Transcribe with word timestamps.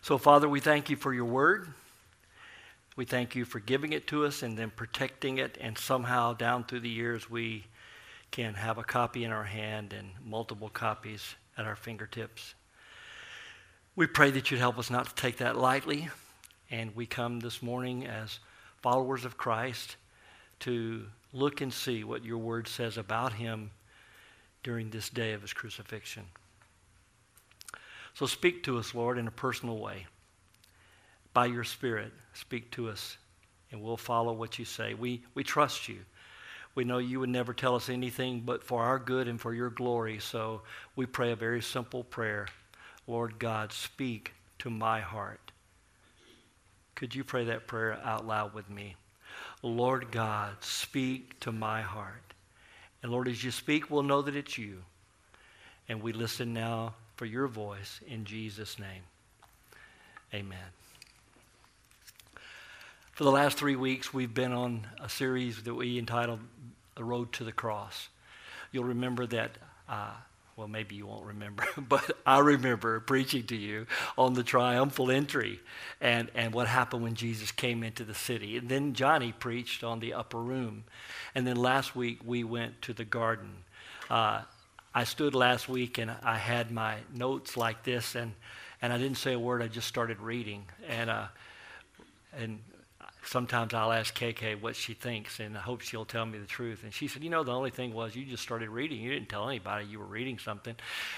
So, 0.00 0.16
Father, 0.16 0.48
we 0.48 0.60
thank 0.60 0.90
you 0.90 0.96
for 0.96 1.12
your 1.12 1.24
word. 1.24 1.68
We 2.96 3.04
thank 3.04 3.34
you 3.34 3.44
for 3.44 3.60
giving 3.60 3.92
it 3.92 4.06
to 4.08 4.24
us 4.24 4.42
and 4.42 4.56
then 4.56 4.70
protecting 4.70 5.38
it, 5.38 5.58
and 5.60 5.76
somehow 5.76 6.32
down 6.32 6.64
through 6.64 6.80
the 6.80 6.88
years 6.88 7.28
we 7.28 7.64
can 8.30 8.54
have 8.54 8.78
a 8.78 8.84
copy 8.84 9.24
in 9.24 9.32
our 9.32 9.44
hand 9.44 9.92
and 9.92 10.08
multiple 10.24 10.68
copies 10.68 11.34
at 11.56 11.64
our 11.64 11.76
fingertips. 11.76 12.54
We 13.96 14.06
pray 14.06 14.30
that 14.30 14.50
you'd 14.50 14.60
help 14.60 14.78
us 14.78 14.90
not 14.90 15.06
to 15.06 15.14
take 15.14 15.38
that 15.38 15.56
lightly, 15.56 16.08
and 16.70 16.94
we 16.94 17.06
come 17.06 17.40
this 17.40 17.62
morning 17.62 18.06
as 18.06 18.38
followers 18.80 19.24
of 19.24 19.36
Christ 19.36 19.96
to 20.60 21.04
look 21.32 21.60
and 21.60 21.72
see 21.72 22.04
what 22.04 22.24
your 22.24 22.38
word 22.38 22.68
says 22.68 22.96
about 22.96 23.32
him 23.32 23.70
during 24.62 24.90
this 24.90 25.08
day 25.08 25.32
of 25.32 25.42
his 25.42 25.52
crucifixion. 25.52 26.24
So 28.18 28.26
speak 28.26 28.64
to 28.64 28.78
us, 28.78 28.96
Lord, 28.96 29.16
in 29.16 29.28
a 29.28 29.30
personal 29.30 29.78
way. 29.78 30.08
By 31.34 31.46
your 31.46 31.62
Spirit, 31.62 32.10
speak 32.32 32.68
to 32.72 32.88
us, 32.88 33.16
and 33.70 33.80
we'll 33.80 33.96
follow 33.96 34.32
what 34.32 34.58
you 34.58 34.64
say. 34.64 34.94
We, 34.94 35.22
we 35.34 35.44
trust 35.44 35.88
you. 35.88 35.98
We 36.74 36.82
know 36.82 36.98
you 36.98 37.20
would 37.20 37.28
never 37.28 37.54
tell 37.54 37.76
us 37.76 37.88
anything 37.88 38.40
but 38.40 38.64
for 38.64 38.82
our 38.82 38.98
good 38.98 39.28
and 39.28 39.40
for 39.40 39.54
your 39.54 39.70
glory. 39.70 40.18
So 40.18 40.62
we 40.96 41.06
pray 41.06 41.30
a 41.30 41.36
very 41.36 41.62
simple 41.62 42.02
prayer 42.02 42.48
Lord 43.06 43.38
God, 43.38 43.72
speak 43.72 44.32
to 44.58 44.68
my 44.68 44.98
heart. 44.98 45.52
Could 46.96 47.14
you 47.14 47.22
pray 47.22 47.44
that 47.44 47.68
prayer 47.68 48.00
out 48.02 48.26
loud 48.26 48.52
with 48.52 48.68
me? 48.68 48.96
Lord 49.62 50.10
God, 50.10 50.56
speak 50.58 51.38
to 51.40 51.52
my 51.52 51.82
heart. 51.82 52.34
And 53.00 53.12
Lord, 53.12 53.28
as 53.28 53.44
you 53.44 53.52
speak, 53.52 53.92
we'll 53.92 54.02
know 54.02 54.22
that 54.22 54.34
it's 54.34 54.58
you. 54.58 54.82
And 55.88 56.02
we 56.02 56.12
listen 56.12 56.52
now 56.52 56.94
for 57.18 57.26
your 57.26 57.48
voice 57.48 57.98
in 58.06 58.24
Jesus' 58.24 58.78
name. 58.78 59.02
Amen. 60.32 60.70
For 63.10 63.24
the 63.24 63.32
last 63.32 63.58
three 63.58 63.74
weeks, 63.74 64.14
we've 64.14 64.32
been 64.32 64.52
on 64.52 64.86
a 65.02 65.08
series 65.08 65.64
that 65.64 65.74
we 65.74 65.98
entitled 65.98 66.38
The 66.94 67.02
Road 67.02 67.32
to 67.32 67.42
the 67.42 67.50
Cross. 67.50 68.08
You'll 68.70 68.84
remember 68.84 69.26
that, 69.26 69.58
uh, 69.88 70.12
well, 70.56 70.68
maybe 70.68 70.94
you 70.94 71.08
won't 71.08 71.26
remember, 71.26 71.66
but 71.88 72.16
I 72.24 72.38
remember 72.38 73.00
preaching 73.00 73.42
to 73.46 73.56
you 73.56 73.88
on 74.16 74.34
the 74.34 74.44
triumphal 74.44 75.10
entry 75.10 75.58
and, 76.00 76.30
and 76.36 76.54
what 76.54 76.68
happened 76.68 77.02
when 77.02 77.14
Jesus 77.14 77.50
came 77.50 77.82
into 77.82 78.04
the 78.04 78.14
city. 78.14 78.58
And 78.58 78.68
then 78.68 78.92
Johnny 78.94 79.32
preached 79.32 79.82
on 79.82 79.98
the 79.98 80.14
upper 80.14 80.38
room. 80.38 80.84
And 81.34 81.44
then 81.44 81.56
last 81.56 81.96
week, 81.96 82.20
we 82.24 82.44
went 82.44 82.80
to 82.82 82.92
the 82.92 83.04
garden. 83.04 83.64
Uh, 84.08 84.42
I 84.94 85.04
stood 85.04 85.34
last 85.34 85.68
week 85.68 85.98
and 85.98 86.10
I 86.22 86.36
had 86.36 86.70
my 86.70 86.96
notes 87.14 87.56
like 87.56 87.84
this, 87.84 88.14
and, 88.14 88.32
and 88.80 88.92
I 88.92 88.98
didn't 88.98 89.18
say 89.18 89.34
a 89.34 89.38
word. 89.38 89.62
I 89.62 89.68
just 89.68 89.88
started 89.88 90.20
reading. 90.20 90.64
And, 90.88 91.10
uh, 91.10 91.26
and 92.36 92.60
sometimes 93.24 93.74
I'll 93.74 93.92
ask 93.92 94.16
KK 94.18 94.60
what 94.60 94.76
she 94.76 94.94
thinks, 94.94 95.40
and 95.40 95.56
I 95.56 95.60
hope 95.60 95.82
she'll 95.82 96.04
tell 96.04 96.24
me 96.24 96.38
the 96.38 96.46
truth. 96.46 96.82
And 96.82 96.92
she 96.92 97.08
said, 97.08 97.22
You 97.22 97.30
know, 97.30 97.44
the 97.44 97.52
only 97.52 97.70
thing 97.70 97.92
was 97.92 98.16
you 98.16 98.24
just 98.24 98.42
started 98.42 98.70
reading. 98.70 99.00
You 99.00 99.10
didn't 99.10 99.28
tell 99.28 99.48
anybody 99.48 99.86
you 99.86 99.98
were 99.98 100.06
reading 100.06 100.38
something, 100.38 100.74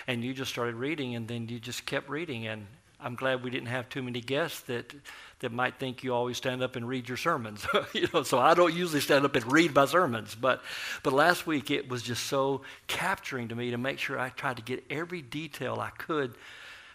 and 0.06 0.24
you 0.24 0.34
just 0.34 0.50
started 0.50 0.74
reading, 0.74 1.14
and 1.14 1.28
then 1.28 1.48
you 1.48 1.60
just 1.60 1.86
kept 1.86 2.08
reading. 2.08 2.46
And 2.46 2.66
I'm 3.02 3.14
glad 3.14 3.42
we 3.42 3.50
didn't 3.50 3.68
have 3.68 3.88
too 3.88 4.02
many 4.02 4.20
guests 4.20 4.60
that 4.62 4.94
that 5.40 5.52
might 5.52 5.78
think 5.78 6.04
you 6.04 6.14
always 6.14 6.36
stand 6.36 6.62
up 6.62 6.76
and 6.76 6.86
read 6.86 7.08
your 7.08 7.16
sermons. 7.16 7.66
you 7.94 8.08
know, 8.12 8.22
so 8.22 8.38
I 8.38 8.54
don't 8.54 8.74
usually 8.74 9.00
stand 9.00 9.24
up 9.24 9.34
and 9.34 9.50
read 9.50 9.74
my 9.74 9.86
sermons, 9.86 10.34
but 10.34 10.62
but 11.02 11.12
last 11.12 11.46
week 11.46 11.70
it 11.70 11.88
was 11.88 12.02
just 12.02 12.24
so 12.26 12.62
capturing 12.86 13.48
to 13.48 13.54
me 13.54 13.70
to 13.70 13.78
make 13.78 13.98
sure 13.98 14.18
I 14.18 14.28
tried 14.28 14.56
to 14.56 14.62
get 14.62 14.84
every 14.90 15.22
detail 15.22 15.78
I 15.80 15.90
could 15.90 16.34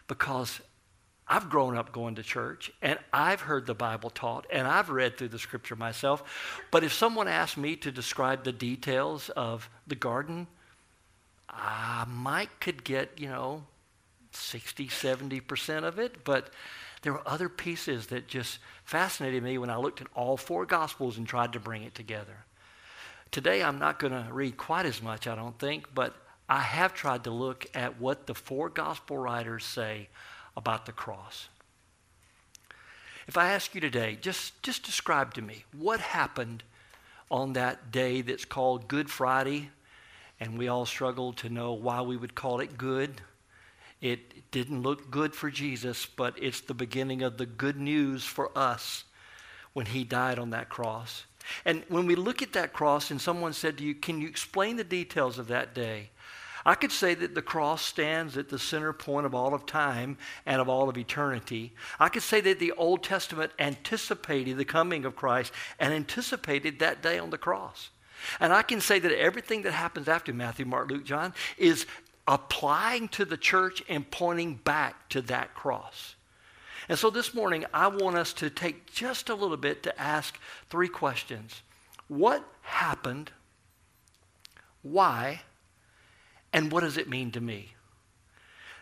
because 0.08 0.62
I've 1.28 1.50
grown 1.50 1.76
up 1.76 1.92
going 1.92 2.16
to 2.16 2.24
church 2.24 2.72
and 2.84 3.00
I've 3.12 3.42
heard 3.42 3.66
the 3.66 3.74
Bible 3.74 4.12
taught 4.12 4.46
and 4.52 4.68
I've 4.68 4.90
read 4.90 5.18
through 5.18 5.30
the 5.30 5.40
scripture 5.40 5.76
myself. 5.76 6.24
But 6.70 6.84
if 6.84 6.94
someone 6.94 7.28
asked 7.28 7.58
me 7.58 7.76
to 7.78 7.92
describe 7.92 8.44
the 8.44 8.52
details 8.52 9.30
of 9.30 9.68
the 9.88 9.96
garden, 9.96 10.46
I 11.50 12.06
might 12.08 12.60
could 12.60 12.84
get, 12.84 13.20
you 13.20 13.28
know, 13.28 13.64
60, 14.36 14.88
70% 14.88 15.84
of 15.84 16.00
it, 16.00 16.24
but 16.24 16.50
there 17.02 17.14
were 17.14 17.28
other 17.28 17.50
pieces 17.50 18.08
that 18.08 18.28
just 18.28 18.60
fascinated 18.84 19.44
me 19.44 19.58
when 19.58 19.70
I 19.70 19.78
looked 19.78 20.02
at 20.02 20.08
all 20.16 20.38
four 20.38 20.66
Gospels 20.66 21.18
and 21.18 21.28
tried 21.28 21.54
to 21.54 21.60
bring 21.60 21.84
it 21.84 21.94
together. 21.94 22.46
Today, 23.32 23.62
I'm 23.62 23.80
not 23.80 24.00
going 24.00 24.14
to 24.14 24.28
read 24.32 24.58
quite 24.58 24.86
as 24.86 25.02
much, 25.02 25.28
I 25.28 25.36
don't 25.36 25.58
think, 25.60 25.94
but 25.94 26.16
I 26.48 26.62
have 26.62 26.94
tried 26.94 27.24
to 27.26 27.32
look 27.32 27.66
at 27.74 28.00
what 28.00 28.28
the 28.28 28.36
four 28.36 28.70
Gospel 28.70 29.18
writers 29.18 29.66
say 29.66 30.10
about 30.56 30.86
the 30.86 30.92
cross. 30.92 31.50
If 33.28 33.38
I 33.38 33.52
ask 33.52 33.74
you 33.74 33.82
today, 33.82 34.18
just, 34.22 34.62
just 34.62 34.84
describe 34.84 35.34
to 35.34 35.42
me 35.42 35.66
what 35.78 36.00
happened 36.00 36.64
on 37.32 37.54
that 37.54 37.92
day 37.92 38.22
that's 38.22 38.46
called 38.46 38.88
Good 38.88 39.10
Friday, 39.10 39.70
and 40.40 40.58
we 40.58 40.68
all 40.68 40.86
struggle 40.86 41.34
to 41.34 41.50
know 41.50 41.74
why 41.74 42.02
we 42.02 42.18
would 42.18 42.36
call 42.36 42.60
it 42.60 42.78
good. 42.78 43.22
It 44.06 44.52
didn't 44.52 44.84
look 44.84 45.10
good 45.10 45.34
for 45.34 45.50
Jesus, 45.50 46.06
but 46.06 46.36
it's 46.40 46.62
the 46.62 46.76
beginning 46.76 47.24
of 47.24 47.38
the 47.38 47.48
good 47.48 47.76
news 47.76 48.24
for 48.24 48.56
us 48.56 49.04
when 49.74 49.88
he 49.88 50.04
died 50.04 50.38
on 50.38 50.52
that 50.52 50.70
cross. 50.70 51.26
And 51.66 51.84
when 51.90 52.06
we 52.06 52.14
look 52.14 52.44
at 52.44 52.54
that 52.54 52.72
cross 52.72 53.10
and 53.10 53.20
someone 53.20 53.54
said 53.54 53.80
to 53.80 53.84
you, 53.84 53.96
Can 53.96 54.22
you 54.22 54.28
explain 54.28 54.76
the 54.76 54.84
details 54.84 55.40
of 55.40 55.48
that 55.48 55.74
day? 55.74 56.12
I 56.68 56.76
could 56.76 56.92
say 56.92 57.16
that 57.16 57.34
the 57.34 57.42
cross 57.42 57.84
stands 57.84 58.38
at 58.38 58.50
the 58.50 58.60
center 58.60 58.94
point 58.94 59.26
of 59.26 59.34
all 59.34 59.56
of 59.56 59.66
time 59.66 60.20
and 60.46 60.62
of 60.62 60.70
all 60.70 60.88
of 60.88 61.00
eternity. 61.00 61.74
I 62.00 62.10
could 62.10 62.22
say 62.22 62.42
that 62.42 62.60
the 62.60 62.74
Old 62.74 63.02
Testament 63.02 63.54
anticipated 63.58 64.58
the 64.58 64.66
coming 64.66 65.06
of 65.06 65.16
Christ 65.16 65.52
and 65.80 65.92
anticipated 65.92 66.78
that 66.78 67.02
day 67.02 67.18
on 67.18 67.32
the 67.32 67.40
cross. 67.40 67.90
And 68.40 68.54
I 68.54 68.62
can 68.62 68.82
say 68.82 69.00
that 69.00 69.12
everything 69.12 69.64
that 69.64 69.74
happens 69.74 70.08
after 70.08 70.34
Matthew, 70.34 70.66
Mark, 70.66 70.90
Luke, 70.90 71.06
John 71.06 71.34
is 71.58 71.86
applying 72.28 73.08
to 73.10 73.26
the 73.26 73.38
church 73.38 73.84
and 73.88 74.10
pointing 74.10 74.56
back 74.56 75.10
to 75.10 75.22
that 75.22 75.54
cross. 75.54 76.16
And 76.88 76.98
so 76.98 77.10
this 77.10 77.34
morning, 77.34 77.66
I 77.74 77.88
want 77.88 78.16
us 78.18 78.34
to 78.34 78.50
take 78.50 78.92
just 78.92 79.30
a 79.30 79.36
little 79.36 79.58
bit 79.58 79.84
to 79.84 80.00
ask 80.00 80.40
three 80.70 80.90
questions 80.90 81.62
What 82.08 82.44
happened? 82.62 83.32
Why? 84.82 85.42
And 86.54 86.72
what 86.72 86.82
does 86.82 86.98
it 86.98 87.10
mean 87.10 87.32
to 87.32 87.42
me? 87.42 87.74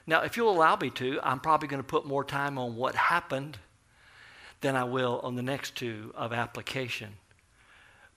Now, 0.05 0.21
if 0.21 0.35
you'll 0.35 0.51
allow 0.51 0.75
me 0.75 0.89
to, 0.91 1.19
I'm 1.23 1.39
probably 1.39 1.69
going 1.69 1.81
to 1.81 1.87
put 1.87 2.05
more 2.05 2.25
time 2.25 2.57
on 2.57 2.75
what 2.75 2.93
happened 2.93 3.57
than 4.61 4.75
I 4.75 4.83
will 4.83 5.21
on 5.23 5.35
the 5.35 5.41
next 5.41 5.75
two 5.75 6.11
of 6.15 6.33
application. 6.33 7.13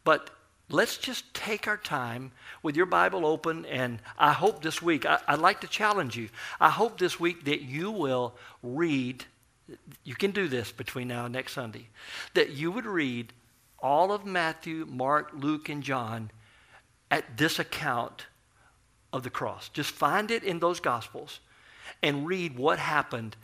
But 0.04 0.30
let's 0.68 0.96
just 0.96 1.32
take 1.34 1.68
our 1.68 1.76
time 1.76 2.32
with 2.62 2.76
your 2.76 2.86
Bible 2.86 3.24
open. 3.24 3.64
And 3.66 4.00
I 4.18 4.32
hope 4.32 4.62
this 4.62 4.82
week, 4.82 5.06
I, 5.06 5.18
would 5.30 5.40
like 5.40 5.60
to 5.60 5.66
challenge 5.66 6.16
you. 6.16 6.28
I 6.60 6.70
hope 6.70 6.98
this 6.98 7.20
week 7.20 7.44
that 7.44 7.62
you 7.62 7.90
will 7.90 8.34
read, 8.62 9.24
you 10.04 10.14
can 10.14 10.30
do 10.30 10.48
this 10.48 10.72
between 10.72 11.08
now 11.08 11.26
and 11.26 11.34
next 11.34 11.52
Sunday, 11.52 11.88
that 12.34 12.50
you 12.50 12.70
would 12.70 12.86
read 12.86 13.32
all 13.78 14.12
of 14.12 14.24
Matthew, 14.24 14.86
Mark, 14.88 15.30
Luke, 15.34 15.68
and 15.68 15.82
John 15.82 16.30
at 17.10 17.36
this 17.36 17.58
account 17.58 18.26
of 19.12 19.22
the 19.22 19.30
cross. 19.30 19.68
Just 19.68 19.90
find 19.90 20.30
it 20.30 20.42
in 20.42 20.58
those 20.58 20.80
Gospels 20.80 21.40
and 22.02 22.26
read 22.26 22.58
what 22.58 22.78
happened 22.78 23.36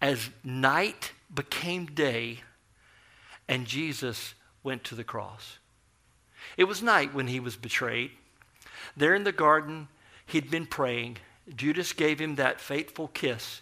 as 0.00 0.30
night 0.44 1.12
became 1.34 1.86
day 1.86 2.40
and 3.48 3.66
Jesus 3.66 4.34
went 4.62 4.84
to 4.84 4.94
the 4.94 5.04
cross. 5.04 5.58
It 6.56 6.64
was 6.64 6.82
night 6.82 7.14
when 7.14 7.26
he 7.26 7.40
was 7.40 7.56
betrayed. 7.56 8.10
There 8.96 9.14
in 9.14 9.24
the 9.24 9.32
garden, 9.32 9.88
he'd 10.26 10.50
been 10.50 10.66
praying. 10.66 11.18
Judas 11.54 11.92
gave 11.92 12.18
him 12.18 12.36
that 12.36 12.60
fateful 12.60 13.08
kiss, 13.08 13.60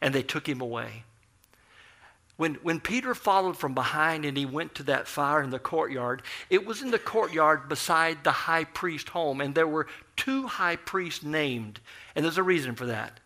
and 0.00 0.14
they 0.14 0.22
took 0.22 0.48
him 0.48 0.60
away. 0.60 1.04
When, 2.36 2.54
when 2.56 2.80
Peter 2.80 3.14
followed 3.14 3.56
from 3.56 3.74
behind 3.74 4.24
and 4.24 4.36
he 4.36 4.44
went 4.44 4.74
to 4.74 4.82
that 4.84 5.06
fire 5.06 5.40
in 5.40 5.50
the 5.50 5.60
courtyard, 5.60 6.22
it 6.50 6.66
was 6.66 6.82
in 6.82 6.90
the 6.90 6.98
courtyard 6.98 7.68
beside 7.68 8.24
the 8.24 8.32
high 8.32 8.64
priest 8.64 9.10
home, 9.10 9.40
and 9.40 9.54
there 9.54 9.68
were 9.68 9.86
two 10.16 10.48
high 10.48 10.76
priests 10.76 11.22
named, 11.22 11.78
and 12.14 12.24
there's 12.24 12.38
a 12.38 12.42
reason 12.42 12.74
for 12.74 12.86
that. 12.86 13.20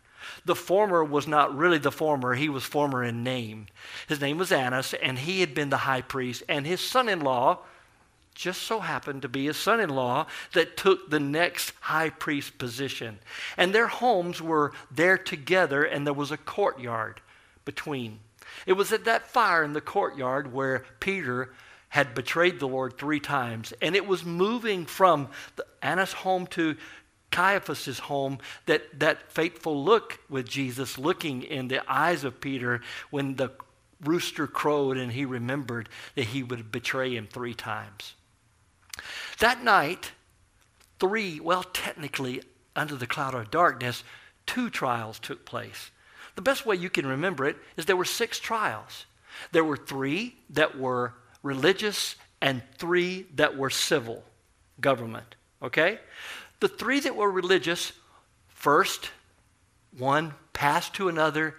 The 0.45 0.55
former 0.55 1.03
was 1.03 1.27
not 1.27 1.57
really 1.57 1.79
the 1.79 1.91
former, 1.91 2.35
he 2.35 2.49
was 2.49 2.63
former 2.63 3.03
in 3.03 3.23
name. 3.23 3.65
His 4.07 4.21
name 4.21 4.37
was 4.37 4.51
Annas, 4.51 4.93
and 4.93 5.17
he 5.17 5.39
had 5.39 5.55
been 5.55 5.71
the 5.71 5.77
high 5.77 6.01
priest, 6.01 6.43
and 6.47 6.67
his 6.67 6.81
son 6.81 7.09
in 7.09 7.21
law 7.21 7.59
just 8.39 8.61
so 8.61 8.79
happened 8.79 9.21
to 9.21 9.27
be 9.27 9.47
his 9.47 9.57
son 9.57 9.81
in 9.81 9.89
law 9.89 10.25
that 10.53 10.77
took 10.77 11.09
the 11.09 11.19
next 11.19 11.73
high 11.81 12.09
priest 12.09 12.57
position. 12.57 13.19
And 13.57 13.75
their 13.75 13.87
homes 13.87 14.41
were 14.41 14.71
there 14.89 15.17
together, 15.17 15.83
and 15.83 16.07
there 16.07 16.13
was 16.13 16.31
a 16.31 16.37
courtyard 16.37 17.19
between. 17.65 18.19
It 18.65 18.73
was 18.73 18.93
at 18.93 19.03
that 19.03 19.27
fire 19.27 19.61
in 19.61 19.73
the 19.73 19.81
courtyard 19.81 20.53
where 20.53 20.85
Peter 21.01 21.53
had 21.89 22.15
betrayed 22.15 22.61
the 22.61 22.67
Lord 22.67 22.97
three 22.97 23.19
times, 23.19 23.73
and 23.81 23.93
it 23.93 24.07
was 24.07 24.23
moving 24.23 24.85
from 24.85 25.27
Annas' 25.81 26.13
home 26.13 26.47
to 26.47 26.77
Caiaphas' 27.31 27.99
home, 27.99 28.37
that, 28.67 28.99
that 29.01 29.31
fateful 29.33 29.83
look 29.83 30.17
with 30.29 30.47
Jesus, 30.47 30.97
looking 30.97 31.43
in 31.43 31.67
the 31.67 31.81
eyes 31.91 32.23
of 32.23 32.39
Peter 32.39 32.79
when 33.09 33.35
the 33.35 33.51
rooster 34.01 34.47
crowed 34.47 34.97
and 34.97 35.11
he 35.11 35.25
remembered 35.25 35.89
that 36.15 36.27
he 36.27 36.41
would 36.41 36.71
betray 36.71 37.15
him 37.15 37.27
three 37.27 37.53
times. 37.53 38.13
That 39.39 39.63
night, 39.63 40.11
three, 40.99 41.39
well, 41.39 41.63
technically, 41.63 42.41
under 42.75 42.95
the 42.95 43.07
cloud 43.07 43.33
of 43.33 43.51
darkness, 43.51 44.03
two 44.45 44.69
trials 44.69 45.19
took 45.19 45.45
place. 45.45 45.91
The 46.35 46.41
best 46.41 46.65
way 46.65 46.75
you 46.75 46.89
can 46.89 47.05
remember 47.05 47.45
it 47.45 47.57
is 47.77 47.85
there 47.85 47.95
were 47.95 48.05
six 48.05 48.39
trials. 48.39 49.05
There 49.51 49.63
were 49.63 49.77
three 49.77 50.37
that 50.51 50.77
were 50.77 51.13
religious 51.43 52.15
and 52.41 52.61
three 52.77 53.27
that 53.35 53.57
were 53.57 53.69
civil 53.69 54.23
government. 54.79 55.35
Okay? 55.61 55.99
The 56.59 56.67
three 56.67 56.99
that 57.01 57.15
were 57.15 57.29
religious, 57.29 57.93
first, 58.47 59.11
one 59.97 60.33
passed 60.53 60.93
to 60.95 61.09
another, 61.09 61.55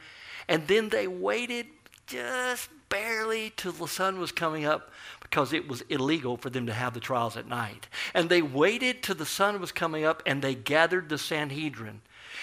and 0.49 0.67
then 0.67 0.89
they 0.89 1.07
waited 1.07 1.67
just 2.07 2.69
barely 2.91 3.53
till 3.57 3.73
the 3.73 3.89
sun 3.89 4.21
was 4.21 4.33
coming 4.33 4.67
up 4.67 4.91
because 5.23 5.55
it 5.55 5.67
was 5.67 5.81
illegal 5.83 6.37
for 6.37 6.51
them 6.51 6.67
to 6.67 6.75
have 6.75 6.93
the 6.93 7.01
trials 7.01 7.37
at 7.37 7.49
night. 7.49 7.89
And 8.13 8.29
they 8.29 8.43
waited 8.43 9.03
till 9.03 9.15
the 9.15 9.25
sun 9.25 9.61
was 9.61 9.73
coming 9.73 10.05
up 10.05 10.23
and 10.27 10.43
they 10.43 10.55
gathered 10.55 11.09
the 11.09 11.17
Sanhedrin. 11.17 12.03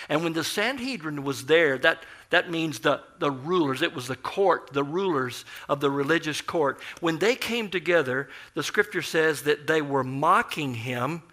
And 0.09 0.23
when 0.23 0.33
the 0.33 0.43
Sanhedrin 0.43 1.23
was 1.23 1.45
there, 1.45 1.77
that, 1.79 2.03
that 2.29 2.49
means 2.49 2.79
the, 2.79 3.01
the 3.19 3.31
rulers, 3.31 3.81
it 3.81 3.93
was 3.93 4.07
the 4.07 4.15
court, 4.15 4.69
the 4.73 4.83
rulers 4.83 5.43
of 5.67 5.79
the 5.79 5.91
religious 5.91 6.41
court. 6.41 6.81
When 7.01 7.19
they 7.19 7.35
came 7.35 7.69
together, 7.69 8.29
the 8.53 8.63
scripture 8.63 9.01
says 9.01 9.43
that 9.43 9.67
they 9.67 9.81
were 9.81 10.03
mocking 10.03 10.75
him 10.75 11.23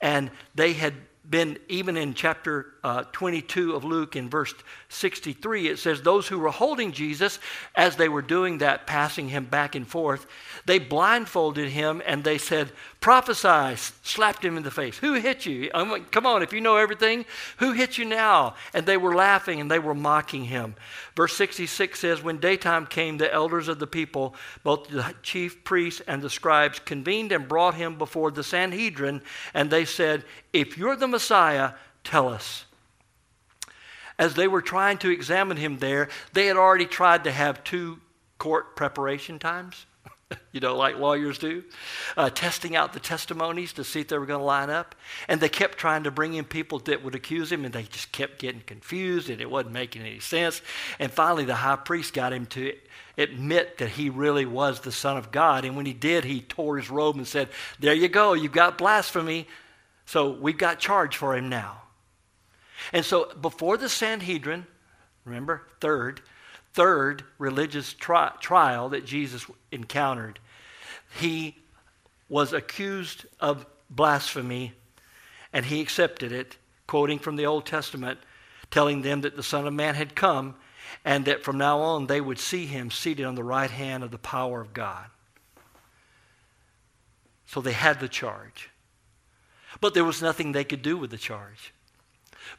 and 0.00 0.30
they 0.54 0.72
had 0.72 0.94
been, 1.28 1.58
even 1.68 1.96
in 1.96 2.12
chapter 2.12 2.74
uh, 2.84 3.04
22 3.12 3.74
of 3.74 3.82
Luke, 3.82 4.14
in 4.14 4.28
verse 4.28 4.54
63, 4.90 5.68
it 5.68 5.78
says, 5.78 6.02
Those 6.02 6.28
who 6.28 6.38
were 6.38 6.50
holding 6.50 6.92
Jesus, 6.92 7.38
as 7.74 7.96
they 7.96 8.10
were 8.10 8.22
doing 8.22 8.58
that, 8.58 8.86
passing 8.86 9.28
him 9.28 9.46
back 9.46 9.74
and 9.74 9.88
forth, 9.88 10.26
they 10.66 10.78
blindfolded 10.78 11.70
him 11.70 12.02
and 12.06 12.22
they 12.22 12.36
said, 12.36 12.72
Prophesy, 13.00 13.76
slapped 14.02 14.44
him 14.44 14.56
in 14.56 14.62
the 14.62 14.70
face. 14.70 14.98
Who 14.98 15.14
hit 15.14 15.46
you? 15.46 15.70
Like, 15.74 16.10
Come 16.10 16.26
on, 16.26 16.42
if 16.42 16.52
you 16.52 16.60
know 16.60 16.76
everything, 16.76 17.24
who 17.56 17.72
hit 17.72 17.96
you 17.96 18.04
now? 18.04 18.54
And 18.74 18.84
they 18.84 18.98
were 18.98 19.14
laughing 19.14 19.60
and 19.60 19.70
they 19.70 19.78
were 19.78 19.94
mocking 19.94 20.44
him. 20.44 20.74
Verse 21.16 21.34
66 21.34 21.98
says, 21.98 22.22
When 22.22 22.38
daytime 22.38 22.86
came, 22.86 23.16
the 23.16 23.32
elders 23.32 23.68
of 23.68 23.78
the 23.78 23.86
people, 23.86 24.34
both 24.62 24.88
the 24.88 25.14
chief 25.22 25.64
priests 25.64 26.02
and 26.06 26.20
the 26.20 26.30
scribes, 26.30 26.78
convened 26.80 27.32
and 27.32 27.48
brought 27.48 27.74
him 27.74 27.96
before 27.96 28.30
the 28.30 28.44
Sanhedrin, 28.44 29.22
and 29.54 29.70
they 29.70 29.84
said, 29.84 30.24
If 30.54 30.78
you're 30.78 30.96
the 30.96 31.08
Messiah, 31.08 31.72
tell 32.04 32.28
us. 32.28 32.64
As 34.16 34.34
they 34.34 34.46
were 34.46 34.62
trying 34.62 34.98
to 34.98 35.10
examine 35.10 35.56
him 35.56 35.78
there, 35.78 36.08
they 36.32 36.46
had 36.46 36.56
already 36.56 36.86
tried 36.86 37.24
to 37.24 37.32
have 37.32 37.64
two 37.64 37.98
court 38.38 38.76
preparation 38.76 39.40
times. 39.40 39.84
you 40.52 40.60
know, 40.60 40.76
like 40.76 40.96
lawyers 40.96 41.38
do, 41.38 41.64
uh, 42.16 42.30
testing 42.30 42.76
out 42.76 42.92
the 42.92 43.00
testimonies 43.00 43.72
to 43.72 43.82
see 43.82 44.00
if 44.00 44.08
they 44.08 44.16
were 44.16 44.26
going 44.26 44.38
to 44.38 44.44
line 44.44 44.70
up. 44.70 44.94
And 45.26 45.40
they 45.40 45.48
kept 45.48 45.76
trying 45.76 46.04
to 46.04 46.12
bring 46.12 46.34
in 46.34 46.44
people 46.44 46.78
that 46.80 47.02
would 47.02 47.16
accuse 47.16 47.50
him, 47.50 47.64
and 47.64 47.74
they 47.74 47.82
just 47.82 48.12
kept 48.12 48.38
getting 48.38 48.60
confused, 48.60 49.30
and 49.30 49.40
it 49.40 49.50
wasn't 49.50 49.74
making 49.74 50.02
any 50.02 50.20
sense. 50.20 50.62
And 51.00 51.10
finally, 51.10 51.44
the 51.44 51.56
high 51.56 51.76
priest 51.76 52.14
got 52.14 52.32
him 52.32 52.46
to 52.46 52.74
admit 53.18 53.78
that 53.78 53.90
he 53.90 54.08
really 54.08 54.46
was 54.46 54.80
the 54.80 54.92
Son 54.92 55.16
of 55.16 55.32
God. 55.32 55.64
And 55.64 55.76
when 55.76 55.86
he 55.86 55.92
did, 55.92 56.24
he 56.24 56.42
tore 56.42 56.78
his 56.78 56.90
robe 56.90 57.16
and 57.16 57.26
said, 57.26 57.48
There 57.80 57.92
you 57.92 58.08
go, 58.08 58.34
you've 58.34 58.52
got 58.52 58.78
blasphemy. 58.78 59.48
So 60.06 60.30
we've 60.30 60.58
got 60.58 60.78
charge 60.78 61.16
for 61.16 61.36
him 61.36 61.48
now. 61.48 61.82
And 62.92 63.04
so 63.04 63.32
before 63.40 63.76
the 63.76 63.88
Sanhedrin, 63.88 64.66
remember, 65.24 65.62
third, 65.80 66.20
third 66.74 67.24
religious 67.38 67.92
tri- 67.92 68.32
trial 68.40 68.90
that 68.90 69.06
Jesus 69.06 69.46
encountered, 69.72 70.38
he 71.18 71.56
was 72.28 72.52
accused 72.52 73.26
of 73.40 73.66
blasphemy 73.88 74.72
and 75.52 75.64
he 75.64 75.80
accepted 75.80 76.32
it, 76.32 76.56
quoting 76.86 77.18
from 77.18 77.36
the 77.36 77.46
Old 77.46 77.64
Testament, 77.64 78.18
telling 78.70 79.02
them 79.02 79.20
that 79.22 79.36
the 79.36 79.42
Son 79.42 79.66
of 79.66 79.72
Man 79.72 79.94
had 79.94 80.16
come 80.16 80.56
and 81.04 81.24
that 81.26 81.42
from 81.42 81.58
now 81.58 81.80
on 81.80 82.06
they 82.06 82.20
would 82.20 82.38
see 82.38 82.66
him 82.66 82.90
seated 82.90 83.24
on 83.24 83.36
the 83.36 83.44
right 83.44 83.70
hand 83.70 84.02
of 84.02 84.10
the 84.10 84.18
power 84.18 84.60
of 84.60 84.74
God. 84.74 85.06
So 87.46 87.60
they 87.60 87.72
had 87.72 88.00
the 88.00 88.08
charge. 88.08 88.68
But 89.84 89.92
there 89.92 90.02
was 90.02 90.22
nothing 90.22 90.52
they 90.52 90.64
could 90.64 90.80
do 90.80 90.96
with 90.96 91.10
the 91.10 91.18
charge 91.18 91.74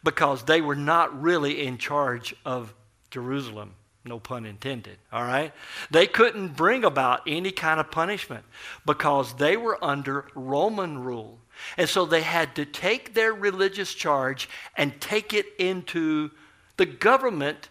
because 0.04 0.44
they 0.44 0.62
were 0.62 0.76
not 0.76 1.20
really 1.20 1.66
in 1.66 1.80
charge 1.80 2.36
of 2.46 2.72
Jerusalem. 3.10 3.74
No 4.04 4.20
pun 4.20 4.46
intended, 4.46 5.00
all 5.12 5.24
right? 5.24 5.52
They 5.90 6.06
couldn't 6.06 6.50
bring 6.50 6.84
about 6.84 7.22
any 7.26 7.50
kind 7.50 7.80
of 7.80 7.90
punishment 7.90 8.46
because 8.86 9.38
they 9.38 9.58
were 9.58 9.84
under 9.84 10.28
Roman 10.36 11.00
rule. 11.00 11.40
And 11.78 11.90
so 11.90 12.06
they 12.06 12.22
had 12.22 12.56
to 12.58 12.64
take 12.64 13.16
their 13.16 13.34
religious 13.34 13.96
charge 13.96 14.48
and 14.78 15.02
take 15.02 15.34
it 15.34 15.48
into 15.58 16.30
the 16.78 16.86
government 16.86 17.70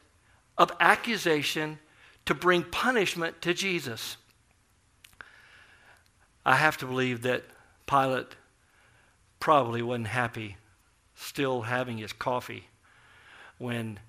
of 0.58 0.72
accusation 0.80 1.78
to 2.26 2.34
bring 2.34 2.64
punishment 2.64 3.40
to 3.42 3.54
Jesus. 3.54 4.16
I 6.44 6.56
have 6.56 6.76
to 6.78 6.86
believe 6.86 7.22
that 7.22 7.44
Pilate 7.86 8.34
probably 9.44 9.82
wasn't 9.82 10.06
happy 10.06 10.56
still 11.16 11.60
having 11.60 11.98
his 11.98 12.14
coffee 12.14 12.64
when 13.58 14.00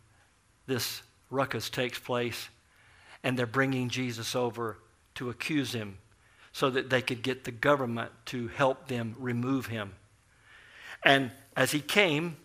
this 0.65 1.01
ruckus 1.29 1.69
takes 1.69 1.99
place 1.99 2.47
and 3.21 3.37
they're 3.37 3.45
bringing 3.45 3.89
Jesus 3.89 4.33
over 4.33 4.77
to 5.13 5.29
accuse 5.29 5.73
him 5.73 5.97
so 6.53 6.69
that 6.69 6.89
they 6.89 7.01
could 7.01 7.21
get 7.21 7.43
the 7.43 7.51
government 7.51 8.09
to 8.25 8.47
help 8.47 8.87
them 8.87 9.13
remove 9.19 9.65
him. 9.65 9.91
And 11.03 11.31
as 11.57 11.69
he 11.69 11.81
came, 11.81 12.37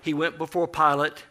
he 0.00 0.14
went 0.14 0.38
before 0.38 0.68
Pilate, 0.68 1.24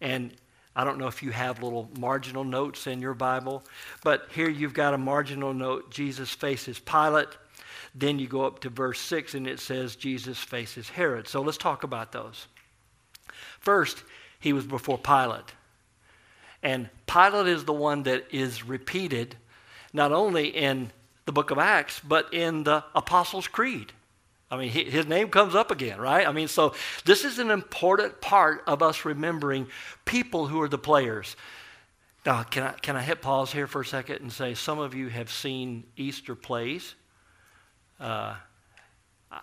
and 0.00 0.32
I 0.74 0.82
don't 0.82 0.98
know 0.98 1.06
if 1.06 1.22
you 1.22 1.30
have 1.30 1.62
little 1.62 1.88
marginal 1.96 2.42
notes 2.42 2.88
in 2.88 3.00
your 3.00 3.14
Bible, 3.14 3.62
but 4.02 4.26
here 4.34 4.48
you've 4.48 4.74
got 4.74 4.94
a 4.94 4.98
marginal 4.98 5.54
note 5.54 5.92
Jesus 5.92 6.30
faces 6.30 6.80
Pilate. 6.80 7.28
Then 7.94 8.18
you 8.18 8.26
go 8.26 8.44
up 8.44 8.60
to 8.60 8.70
verse 8.70 9.00
6 9.00 9.34
and 9.34 9.46
it 9.46 9.60
says 9.60 9.96
Jesus 9.96 10.38
faces 10.38 10.88
Herod. 10.88 11.28
So 11.28 11.42
let's 11.42 11.58
talk 11.58 11.84
about 11.84 12.12
those. 12.12 12.46
First, 13.60 14.02
he 14.40 14.52
was 14.52 14.66
before 14.66 14.98
Pilate. 14.98 15.52
And 16.62 16.88
Pilate 17.06 17.46
is 17.46 17.64
the 17.64 17.72
one 17.72 18.02
that 18.04 18.26
is 18.30 18.64
repeated 18.64 19.36
not 19.92 20.12
only 20.12 20.48
in 20.48 20.90
the 21.24 21.32
book 21.32 21.50
of 21.50 21.58
Acts, 21.58 22.00
but 22.00 22.34
in 22.34 22.64
the 22.64 22.84
Apostles' 22.94 23.48
Creed. 23.48 23.92
I 24.50 24.56
mean, 24.56 24.70
his 24.70 25.06
name 25.06 25.30
comes 25.30 25.54
up 25.54 25.70
again, 25.70 26.00
right? 26.00 26.26
I 26.26 26.32
mean, 26.32 26.48
so 26.48 26.74
this 27.04 27.24
is 27.24 27.38
an 27.38 27.50
important 27.50 28.20
part 28.20 28.62
of 28.66 28.82
us 28.82 29.04
remembering 29.04 29.68
people 30.04 30.46
who 30.46 30.60
are 30.60 30.68
the 30.68 30.78
players. 30.78 31.36
Now, 32.26 32.42
can 32.42 32.62
I, 32.62 32.72
can 32.72 32.96
I 32.96 33.02
hit 33.02 33.20
pause 33.20 33.52
here 33.52 33.66
for 33.66 33.80
a 33.80 33.86
second 33.86 34.20
and 34.20 34.32
say 34.32 34.54
some 34.54 34.78
of 34.78 34.94
you 34.94 35.08
have 35.08 35.30
seen 35.30 35.84
Easter 35.96 36.34
plays? 36.34 36.94
Uh, 38.00 38.34
I, 39.30 39.40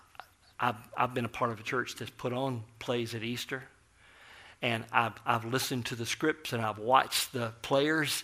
I've, 0.60 0.76
I've 0.98 1.14
been 1.14 1.26
a 1.26 1.30
part 1.30 1.52
of 1.52 1.60
a 1.60 1.64
church 1.64 1.96
that's 1.96 2.12
put 2.12 2.34
on 2.34 2.64
plays 2.80 3.16
at 3.16 3.24
Easter 3.24 3.64
and 4.62 4.84
I've, 4.92 5.14
I've 5.26 5.46
listened 5.46 5.88
to 5.88 5.96
the 5.96 6.06
scripts 6.06 6.54
and 6.54 6.62
I've 6.62 6.78
watched 6.78 7.34
the 7.34 7.52
players 7.62 8.24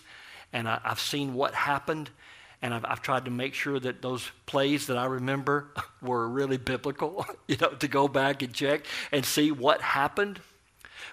and 0.52 0.68
I, 0.68 0.80
have 0.84 1.00
seen 1.00 1.34
what 1.34 1.54
happened. 1.54 2.10
And 2.62 2.74
I've, 2.74 2.84
I've, 2.84 3.02
tried 3.02 3.26
to 3.26 3.30
make 3.30 3.54
sure 3.54 3.78
that 3.78 4.02
those 4.02 4.28
plays 4.46 4.88
that 4.88 4.96
I 4.96 5.06
remember 5.06 5.68
were 6.02 6.28
really 6.28 6.56
biblical, 6.56 7.24
you 7.48 7.56
know, 7.56 7.68
to 7.70 7.88
go 7.88 8.08
back 8.08 8.42
and 8.42 8.52
check 8.52 8.84
and 9.12 9.24
see 9.24 9.52
what 9.52 9.80
happened. 9.80 10.40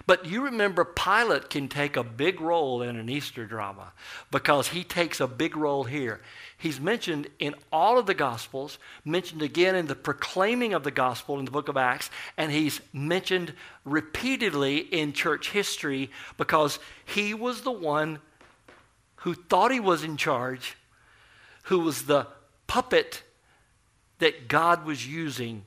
But 0.06 0.26
you 0.26 0.42
remember 0.42 0.84
Pilate 0.84 1.50
can 1.50 1.68
take 1.68 1.96
a 1.96 2.04
big 2.04 2.40
role 2.40 2.82
in 2.82 2.96
an 2.96 3.08
Easter 3.08 3.46
drama 3.46 3.92
because 4.30 4.68
he 4.68 4.84
takes 4.84 5.20
a 5.20 5.26
big 5.26 5.56
role 5.56 5.84
here. 5.84 6.20
He's 6.58 6.80
mentioned 6.80 7.28
in 7.38 7.54
all 7.72 7.98
of 7.98 8.06
the 8.06 8.14
Gospels, 8.14 8.78
mentioned 9.04 9.42
again 9.42 9.74
in 9.74 9.86
the 9.86 9.94
proclaiming 9.94 10.74
of 10.74 10.84
the 10.84 10.90
Gospel 10.90 11.38
in 11.38 11.44
the 11.44 11.50
book 11.50 11.68
of 11.68 11.76
Acts, 11.76 12.10
and 12.36 12.50
he's 12.50 12.80
mentioned 12.92 13.52
repeatedly 13.84 14.78
in 14.78 15.12
church 15.12 15.50
history 15.50 16.10
because 16.36 16.78
he 17.04 17.34
was 17.34 17.62
the 17.62 17.72
one 17.72 18.18
who 19.16 19.34
thought 19.34 19.72
he 19.72 19.80
was 19.80 20.04
in 20.04 20.16
charge, 20.16 20.76
who 21.64 21.80
was 21.80 22.04
the 22.04 22.26
puppet 22.66 23.22
that 24.18 24.48
God 24.48 24.84
was 24.84 25.06
using 25.06 25.64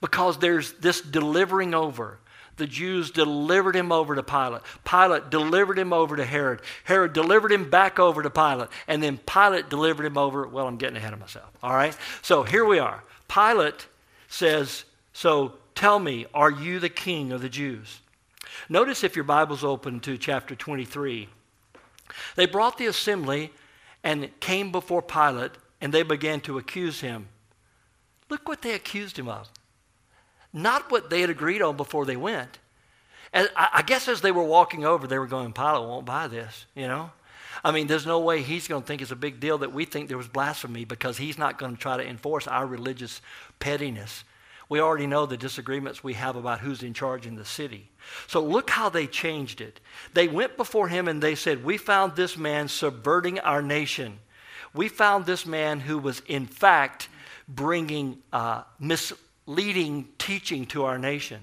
because 0.00 0.38
there's 0.38 0.72
this 0.74 1.00
delivering 1.00 1.74
over 1.74 2.18
the 2.56 2.66
Jews 2.66 3.10
delivered 3.10 3.76
him 3.76 3.92
over 3.92 4.14
to 4.14 4.22
Pilate. 4.22 4.62
Pilate 4.84 5.30
delivered 5.30 5.78
him 5.78 5.92
over 5.92 6.16
to 6.16 6.24
Herod. 6.24 6.60
Herod 6.84 7.12
delivered 7.12 7.52
him 7.52 7.68
back 7.68 7.98
over 7.98 8.22
to 8.22 8.30
Pilate. 8.30 8.68
And 8.88 9.02
then 9.02 9.18
Pilate 9.18 9.68
delivered 9.68 10.06
him 10.06 10.16
over. 10.16 10.46
Well, 10.46 10.66
I'm 10.66 10.78
getting 10.78 10.96
ahead 10.96 11.12
of 11.12 11.20
myself. 11.20 11.50
All 11.62 11.74
right? 11.74 11.96
So 12.22 12.42
here 12.42 12.64
we 12.64 12.78
are. 12.78 13.02
Pilate 13.28 13.86
says, 14.28 14.84
So 15.12 15.54
tell 15.74 15.98
me, 15.98 16.26
are 16.32 16.50
you 16.50 16.80
the 16.80 16.88
king 16.88 17.32
of 17.32 17.42
the 17.42 17.48
Jews? 17.48 18.00
Notice 18.68 19.04
if 19.04 19.16
your 19.16 19.24
Bible's 19.24 19.64
open 19.64 20.00
to 20.00 20.16
chapter 20.16 20.54
23. 20.54 21.28
They 22.36 22.46
brought 22.46 22.78
the 22.78 22.86
assembly 22.86 23.52
and 24.02 24.30
came 24.40 24.72
before 24.72 25.02
Pilate, 25.02 25.52
and 25.80 25.92
they 25.92 26.02
began 26.02 26.40
to 26.42 26.58
accuse 26.58 27.00
him. 27.00 27.28
Look 28.30 28.48
what 28.48 28.62
they 28.62 28.72
accused 28.72 29.18
him 29.18 29.28
of. 29.28 29.50
Not 30.56 30.90
what 30.90 31.10
they 31.10 31.20
had 31.20 31.28
agreed 31.28 31.60
on 31.60 31.76
before 31.76 32.06
they 32.06 32.16
went. 32.16 32.58
And 33.30 33.50
I 33.54 33.82
guess 33.84 34.08
as 34.08 34.22
they 34.22 34.32
were 34.32 34.42
walking 34.42 34.86
over, 34.86 35.06
they 35.06 35.18
were 35.18 35.26
going, 35.26 35.52
Pilate 35.52 35.86
won't 35.86 36.06
buy 36.06 36.28
this, 36.28 36.64
you 36.74 36.88
know? 36.88 37.10
I 37.62 37.72
mean, 37.72 37.88
there's 37.88 38.06
no 38.06 38.20
way 38.20 38.40
he's 38.40 38.66
going 38.66 38.80
to 38.80 38.86
think 38.86 39.02
it's 39.02 39.10
a 39.10 39.16
big 39.16 39.38
deal 39.38 39.58
that 39.58 39.74
we 39.74 39.84
think 39.84 40.08
there 40.08 40.16
was 40.16 40.28
blasphemy 40.28 40.86
because 40.86 41.18
he's 41.18 41.36
not 41.36 41.58
going 41.58 41.76
to 41.76 41.80
try 41.82 41.98
to 41.98 42.08
enforce 42.08 42.46
our 42.46 42.66
religious 42.66 43.20
pettiness. 43.58 44.24
We 44.70 44.80
already 44.80 45.06
know 45.06 45.26
the 45.26 45.36
disagreements 45.36 46.02
we 46.02 46.14
have 46.14 46.36
about 46.36 46.60
who's 46.60 46.82
in 46.82 46.94
charge 46.94 47.26
in 47.26 47.34
the 47.34 47.44
city. 47.44 47.90
So 48.26 48.42
look 48.42 48.70
how 48.70 48.88
they 48.88 49.06
changed 49.06 49.60
it. 49.60 49.78
They 50.14 50.26
went 50.26 50.56
before 50.56 50.88
him 50.88 51.06
and 51.06 51.22
they 51.22 51.34
said, 51.34 51.64
We 51.64 51.76
found 51.76 52.16
this 52.16 52.38
man 52.38 52.68
subverting 52.68 53.40
our 53.40 53.60
nation. 53.60 54.20
We 54.72 54.88
found 54.88 55.26
this 55.26 55.44
man 55.44 55.80
who 55.80 55.98
was, 55.98 56.22
in 56.26 56.46
fact, 56.46 57.10
bringing 57.46 58.22
uh, 58.32 58.62
misleading 59.46 60.08
teaching 60.18 60.66
to 60.66 60.84
our 60.84 60.98
nation 60.98 61.40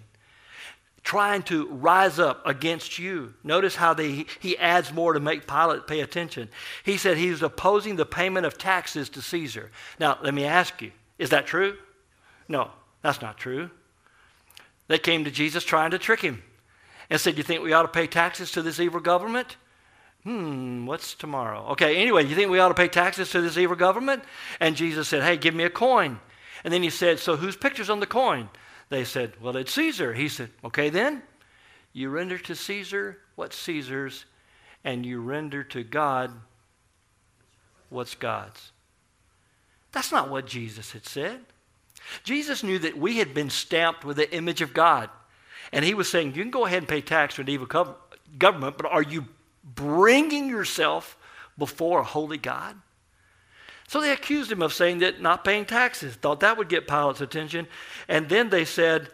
trying 1.04 1.44
to 1.44 1.68
rise 1.68 2.18
up 2.18 2.48
against 2.48 2.98
you. 2.98 3.34
Notice 3.44 3.76
how 3.76 3.94
they, 3.94 4.26
he 4.40 4.58
adds 4.58 4.94
more 4.94 5.14
to 5.14 5.20
make 5.20 5.48
Pilate 5.48 5.86
pay 5.86 6.00
attention. 6.00 6.48
He 6.84 6.98
said 6.98 7.18
he 7.18 7.30
was 7.30 7.44
opposing 7.44 7.98
the 7.98 8.06
payment 8.06 8.46
of 8.46 8.58
taxes 8.58 9.10
to 9.10 9.22
Caesar. 9.22 9.70
Now, 10.00 10.18
let 10.24 10.34
me 10.34 10.46
ask 10.46 10.82
you, 10.82 10.92
is 11.20 11.30
that 11.32 11.46
true? 11.46 11.76
No, 12.48 12.72
that's 13.02 13.22
not 13.22 13.38
true. 13.38 13.70
They 14.88 14.98
came 14.98 15.26
to 15.26 15.32
Jesus 15.32 15.64
trying 15.64 15.92
to 15.92 16.00
trick 16.00 16.22
him 16.22 16.42
and 17.10 17.20
said, 17.20 17.38
You 17.38 17.44
think 17.44 17.62
we 17.62 17.74
ought 17.74 17.84
to 17.84 17.88
pay 17.90 18.08
taxes 18.08 18.52
to 18.52 18.62
this 18.62 18.80
evil 18.80 19.02
government? 19.02 19.58
Hmm, 20.24 20.86
what's 20.86 21.16
tomorrow? 21.16 21.66
Okay, 21.72 21.98
anyway, 21.98 22.26
you 22.26 22.34
think 22.36 22.50
we 22.50 22.60
ought 22.60 22.70
to 22.70 22.74
pay 22.74 22.88
taxes 22.88 23.30
to 23.32 23.42
this 23.42 23.58
evil 23.58 23.76
government? 23.76 24.24
And 24.62 24.78
Jesus 24.78 25.10
said, 25.10 25.22
Hey, 25.22 25.36
give 25.36 25.54
me 25.54 25.66
a 25.66 25.70
coin. 25.70 26.20
And 26.64 26.74
then 26.74 26.84
he 26.84 26.90
said, 26.90 27.20
So 27.20 27.36
whose 27.36 27.56
picture's 27.56 27.90
on 27.90 28.00
the 28.00 28.06
coin? 28.06 28.50
They 28.90 29.04
said, 29.04 29.34
Well, 29.42 29.58
it's 29.58 29.74
Caesar. 29.74 30.14
He 30.14 30.30
said, 30.30 30.50
Okay, 30.64 30.90
then, 30.90 31.24
you 31.92 32.10
render 32.10 32.38
to 32.38 32.56
Caesar 32.56 33.20
what's 33.36 33.58
Caesar's, 33.58 34.26
and 34.84 35.06
you 35.06 35.22
render 35.22 35.64
to 35.64 35.84
God 35.84 36.32
what's 37.90 38.16
God's. 38.16 38.72
That's 39.92 40.12
not 40.12 40.30
what 40.30 40.48
Jesus 40.48 40.92
had 40.92 41.06
said. 41.06 41.40
Jesus 42.24 42.64
knew 42.64 42.80
that 42.80 42.98
we 42.98 43.20
had 43.20 43.34
been 43.34 43.50
stamped 43.50 44.04
with 44.04 44.18
the 44.18 44.34
image 44.36 44.62
of 44.62 44.74
God. 44.74 45.10
And 45.72 45.86
he 45.86 45.94
was 45.94 46.10
saying, 46.10 46.36
You 46.36 46.44
can 46.44 46.52
go 46.52 46.66
ahead 46.66 46.80
and 46.80 46.88
pay 46.88 47.02
tax 47.02 47.36
to 47.36 47.42
an 47.42 47.50
evil 47.50 47.68
government, 48.38 48.78
but 48.78 48.92
are 48.92 49.02
you 49.02 49.28
bringing 49.64 50.50
yourself 50.50 51.18
before 51.58 52.00
a 52.00 52.04
holy 52.04 52.38
God? 52.38 52.76
So 53.88 54.02
they 54.02 54.12
accused 54.12 54.52
him 54.52 54.62
of 54.62 54.74
saying 54.74 55.00
that 55.00 55.22
not 55.22 55.44
paying 55.44 55.66
taxes, 55.66 56.16
thought 56.16 56.40
that 56.40 56.58
would 56.58 56.70
get 56.70 56.88
Pilate's 56.88 57.22
attention. 57.22 57.68
And 58.08 58.30
then 58.30 58.50
they 58.50 58.66
said, 58.66 59.10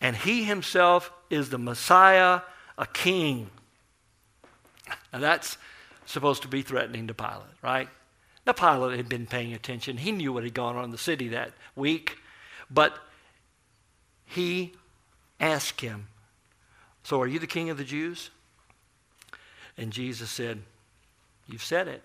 and 0.00 0.16
he 0.16 0.44
himself 0.44 1.12
is 1.30 1.50
the 1.50 1.58
Messiah, 1.58 2.40
a 2.76 2.86
king. 2.86 3.50
Now 5.12 5.20
that's 5.20 5.56
supposed 6.06 6.42
to 6.42 6.48
be 6.48 6.62
threatening 6.62 7.06
to 7.06 7.14
Pilate, 7.14 7.56
right? 7.62 7.88
Now 8.46 8.52
Pilate 8.52 8.96
had 8.96 9.08
been 9.08 9.26
paying 9.26 9.52
attention. 9.52 9.98
He 9.98 10.10
knew 10.12 10.32
what 10.32 10.42
had 10.42 10.54
gone 10.54 10.76
on 10.76 10.84
in 10.84 10.90
the 10.90 10.98
city 10.98 11.28
that 11.28 11.52
week. 11.76 12.18
But 12.70 12.98
he 14.24 14.72
asked 15.38 15.80
him, 15.80 16.08
So 17.02 17.20
are 17.20 17.26
you 17.26 17.38
the 17.38 17.46
king 17.46 17.70
of 17.70 17.78
the 17.78 17.84
Jews? 17.84 18.30
And 19.76 19.92
Jesus 19.92 20.30
said, 20.30 20.62
You've 21.46 21.62
said 21.62 21.88
it. 21.88 22.02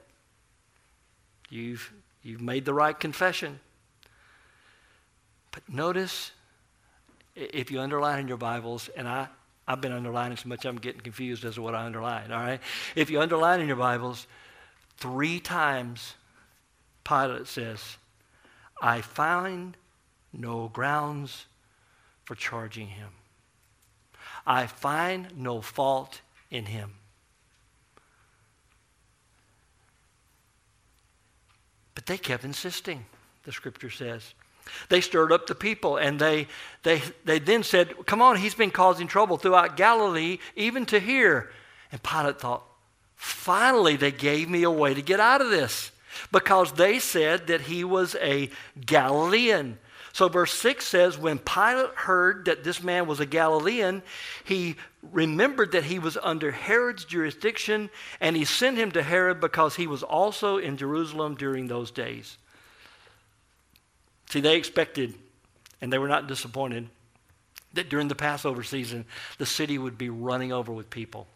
You've, 1.49 1.91
you've 2.23 2.41
made 2.41 2.65
the 2.65 2.73
right 2.73 2.97
confession. 2.97 3.59
But 5.51 5.67
notice, 5.67 6.31
if 7.35 7.71
you 7.71 7.79
underline 7.79 8.19
in 8.19 8.27
your 8.27 8.37
Bibles, 8.37 8.89
and 8.95 9.07
I, 9.07 9.27
I've 9.67 9.81
been 9.81 9.91
underlining 9.91 10.37
so 10.37 10.49
much 10.49 10.65
I'm 10.65 10.77
getting 10.77 11.01
confused 11.01 11.45
as 11.45 11.55
to 11.55 11.61
what 11.61 11.75
I 11.75 11.85
underline, 11.85 12.31
all 12.31 12.39
right? 12.39 12.59
If 12.95 13.09
you 13.09 13.21
underline 13.21 13.59
in 13.59 13.67
your 13.67 13.77
Bibles, 13.77 14.27
three 14.97 15.39
times 15.39 16.15
Pilate 17.03 17.47
says, 17.47 17.97
I 18.81 19.01
find 19.01 19.75
no 20.33 20.67
grounds 20.67 21.45
for 22.25 22.35
charging 22.35 22.87
him. 22.87 23.09
I 24.45 24.67
find 24.67 25.37
no 25.37 25.61
fault 25.61 26.21
in 26.51 26.65
him. 26.65 26.93
They 32.07 32.17
kept 32.17 32.43
insisting, 32.43 33.05
the 33.43 33.51
scripture 33.51 33.89
says. 33.89 34.33
They 34.89 35.01
stirred 35.01 35.31
up 35.31 35.47
the 35.47 35.55
people 35.55 35.97
and 35.97 36.19
they, 36.19 36.47
they, 36.83 37.01
they 37.23 37.39
then 37.39 37.63
said, 37.63 38.05
Come 38.05 38.21
on, 38.21 38.37
he's 38.37 38.55
been 38.55 38.71
causing 38.71 39.07
trouble 39.07 39.37
throughout 39.37 39.77
Galilee, 39.77 40.39
even 40.55 40.85
to 40.87 40.99
here. 40.99 41.51
And 41.91 42.01
Pilate 42.03 42.39
thought, 42.39 42.63
Finally, 43.15 43.95
they 43.95 44.11
gave 44.11 44.49
me 44.49 44.63
a 44.63 44.71
way 44.71 44.93
to 44.93 45.01
get 45.01 45.19
out 45.19 45.41
of 45.41 45.49
this 45.49 45.91
because 46.31 46.73
they 46.73 46.99
said 46.99 47.47
that 47.47 47.61
he 47.61 47.83
was 47.83 48.15
a 48.15 48.49
Galilean. 48.85 49.79
So, 50.17 50.29
verse 50.29 50.51
6 50.53 50.83
says, 50.83 51.15
When 51.15 51.37
Pilate 51.37 51.93
heard 51.93 52.45
that 52.45 52.63
this 52.63 52.81
man 52.81 53.05
was 53.05 53.19
a 53.19 53.25
Galilean, 53.27 54.01
he 54.43 54.75
remembered 55.11 55.73
that 55.73 55.83
he 55.83 55.99
was 55.99 56.17
under 56.23 56.49
Herod's 56.49 57.05
jurisdiction, 57.05 57.91
and 58.19 58.35
he 58.35 58.43
sent 58.43 58.79
him 58.79 58.89
to 58.93 59.03
Herod 59.03 59.39
because 59.39 59.75
he 59.75 59.85
was 59.85 60.01
also 60.01 60.57
in 60.57 60.75
Jerusalem 60.75 61.35
during 61.35 61.67
those 61.67 61.91
days. 61.91 62.39
See, 64.31 64.39
they 64.39 64.57
expected, 64.57 65.13
and 65.81 65.93
they 65.93 65.99
were 65.99 66.07
not 66.07 66.25
disappointed, 66.25 66.89
that 67.73 67.89
during 67.89 68.07
the 68.07 68.15
Passover 68.15 68.63
season, 68.63 69.05
the 69.37 69.45
city 69.45 69.77
would 69.77 69.99
be 69.99 70.09
running 70.09 70.51
over 70.51 70.73
with 70.73 70.89
people. 70.89 71.27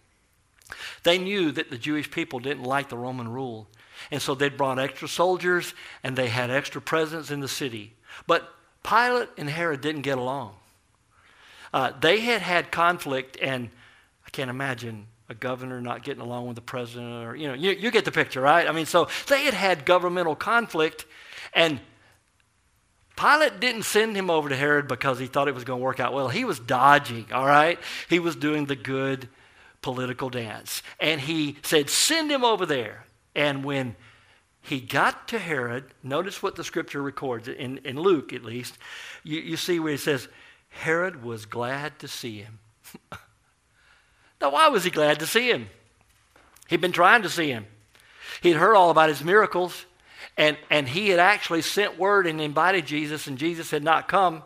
They 1.04 1.20
knew 1.20 1.52
that 1.52 1.70
the 1.70 1.78
Jewish 1.78 2.10
people 2.10 2.40
didn't 2.40 2.64
like 2.64 2.90
the 2.90 2.98
Roman 2.98 3.28
rule. 3.28 3.68
And 4.10 4.20
so 4.20 4.34
they'd 4.34 4.58
brought 4.58 4.80
extra 4.80 5.08
soldiers 5.08 5.76
and 6.04 6.16
they 6.16 6.30
had 6.30 6.50
extra 6.50 6.82
presence 6.82 7.30
in 7.30 7.42
the 7.42 7.48
city. 7.48 7.94
But 8.26 8.52
Pilate 8.84 9.30
and 9.38 9.50
Herod 9.50 9.82
didn't 9.82 10.02
get 10.02 10.18
along. 10.18 10.56
Uh, 11.74 11.92
they 12.00 12.20
had 12.20 12.42
had 12.42 12.72
conflict, 12.72 13.38
and 13.42 13.70
I 14.26 14.30
can't 14.32 14.50
imagine 14.50 15.08
a 15.30 15.34
governor 15.34 15.80
not 15.80 16.04
getting 16.04 16.22
along 16.22 16.48
with 16.48 16.56
the 16.56 16.62
president, 16.62 17.26
or, 17.26 17.36
you 17.36 17.48
know, 17.48 17.54
you, 17.54 17.72
you 17.72 17.92
get 17.92 18.04
the 18.04 18.12
picture, 18.12 18.42
right? 18.42 18.68
I 18.68 18.72
mean, 18.74 18.86
so 18.86 19.08
they 19.28 19.44
had 19.44 19.54
had 19.54 19.86
governmental 19.86 20.36
conflict, 20.36 21.06
and 21.54 21.80
Pilate 23.16 23.60
didn't 23.60 23.84
send 23.84 24.16
him 24.16 24.30
over 24.30 24.50
to 24.50 24.56
Herod 24.56 24.88
because 24.88 25.20
he 25.20 25.28
thought 25.28 25.48
it 25.48 25.56
was 25.56 25.64
going 25.64 25.80
to 25.80 25.84
work 25.84 26.00
out 26.00 26.14
well. 26.14 26.28
He 26.28 26.44
was 26.44 26.60
dodging, 26.60 27.28
all 27.32 27.46
right? 27.46 27.80
He 28.10 28.20
was 28.20 28.36
doing 28.36 28.66
the 28.66 28.76
good 28.76 29.30
political 29.82 30.30
dance. 30.30 30.82
And 31.00 31.22
he 31.22 31.58
said, 31.62 31.90
Send 31.90 32.32
him 32.32 32.44
over 32.44 32.66
there. 32.66 33.06
And 33.36 33.64
when 33.64 33.96
he 34.62 34.80
got 34.80 35.28
to 35.30 35.40
Herod. 35.40 35.86
Notice 36.04 36.44
what 36.44 36.56
the 36.56 36.64
scripture 36.64 37.02
records, 37.02 37.48
in, 37.48 37.80
in 37.80 38.00
Luke 38.00 38.32
at 38.32 38.44
least. 38.44 38.78
You, 39.24 39.40
you 39.40 39.58
see 39.58 39.80
where 39.80 39.94
it 39.94 40.00
says, 40.00 40.28
Herod 40.70 41.24
was 41.24 41.46
glad 41.46 42.00
to 42.00 42.08
see 42.08 42.40
him. 42.40 42.60
now, 44.42 44.52
why 44.52 44.70
was 44.70 44.84
he 44.84 44.92
glad 44.92 45.20
to 45.20 45.26
see 45.26 45.50
him? 45.50 45.70
He'd 46.68 46.82
been 46.82 46.92
trying 46.92 47.24
to 47.24 47.30
see 47.30 47.50
him. 47.50 47.66
He'd 48.42 48.56
heard 48.56 48.76
all 48.76 48.92
about 48.92 49.10
his 49.10 49.24
miracles, 49.24 49.86
and, 50.38 50.58
and 50.70 50.88
he 50.88 51.10
had 51.10 51.20
actually 51.20 51.64
sent 51.64 52.00
word 52.00 52.28
and 52.28 52.40
invited 52.40 52.86
Jesus, 52.86 53.28
and 53.28 53.38
Jesus 53.38 53.72
had 53.72 53.84
not 53.84 54.08
come 54.08 54.44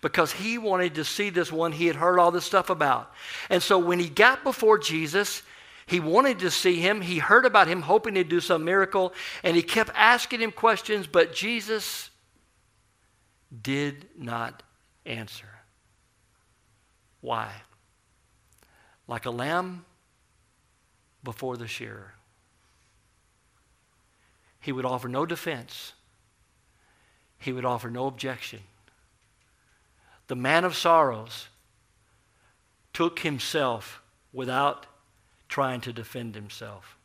because 0.00 0.32
he 0.32 0.58
wanted 0.58 0.94
to 0.96 1.04
see 1.04 1.30
this 1.30 1.50
one 1.50 1.72
he 1.72 1.86
had 1.86 1.96
heard 1.96 2.18
all 2.18 2.30
this 2.30 2.44
stuff 2.44 2.68
about. 2.68 3.10
And 3.48 3.62
so 3.62 3.78
when 3.78 3.98
he 3.98 4.08
got 4.08 4.44
before 4.44 4.78
Jesus, 4.78 5.42
he 5.86 6.00
wanted 6.00 6.38
to 6.40 6.50
see 6.50 6.76
him. 6.76 7.00
He 7.00 7.18
heard 7.18 7.44
about 7.44 7.68
him, 7.68 7.82
hoping 7.82 8.14
to 8.14 8.24
do 8.24 8.40
some 8.40 8.64
miracle, 8.64 9.12
and 9.42 9.56
he 9.56 9.62
kept 9.62 9.90
asking 9.94 10.40
him 10.40 10.50
questions, 10.50 11.06
but 11.06 11.34
Jesus 11.34 12.10
did 13.62 14.08
not 14.16 14.62
answer. 15.04 15.48
Why? 17.20 17.50
Like 19.06 19.26
a 19.26 19.30
lamb 19.30 19.84
before 21.22 21.56
the 21.56 21.66
shearer. 21.66 22.14
He 24.60 24.72
would 24.72 24.86
offer 24.86 25.08
no 25.08 25.26
defense, 25.26 25.92
he 27.38 27.52
would 27.52 27.66
offer 27.66 27.90
no 27.90 28.06
objection. 28.06 28.60
The 30.26 30.36
man 30.36 30.64
of 30.64 30.74
sorrows 30.74 31.48
took 32.94 33.18
himself 33.18 34.00
without 34.32 34.86
trying 35.54 35.80
to 35.80 35.92
defend 35.92 36.34
himself. 36.34 36.96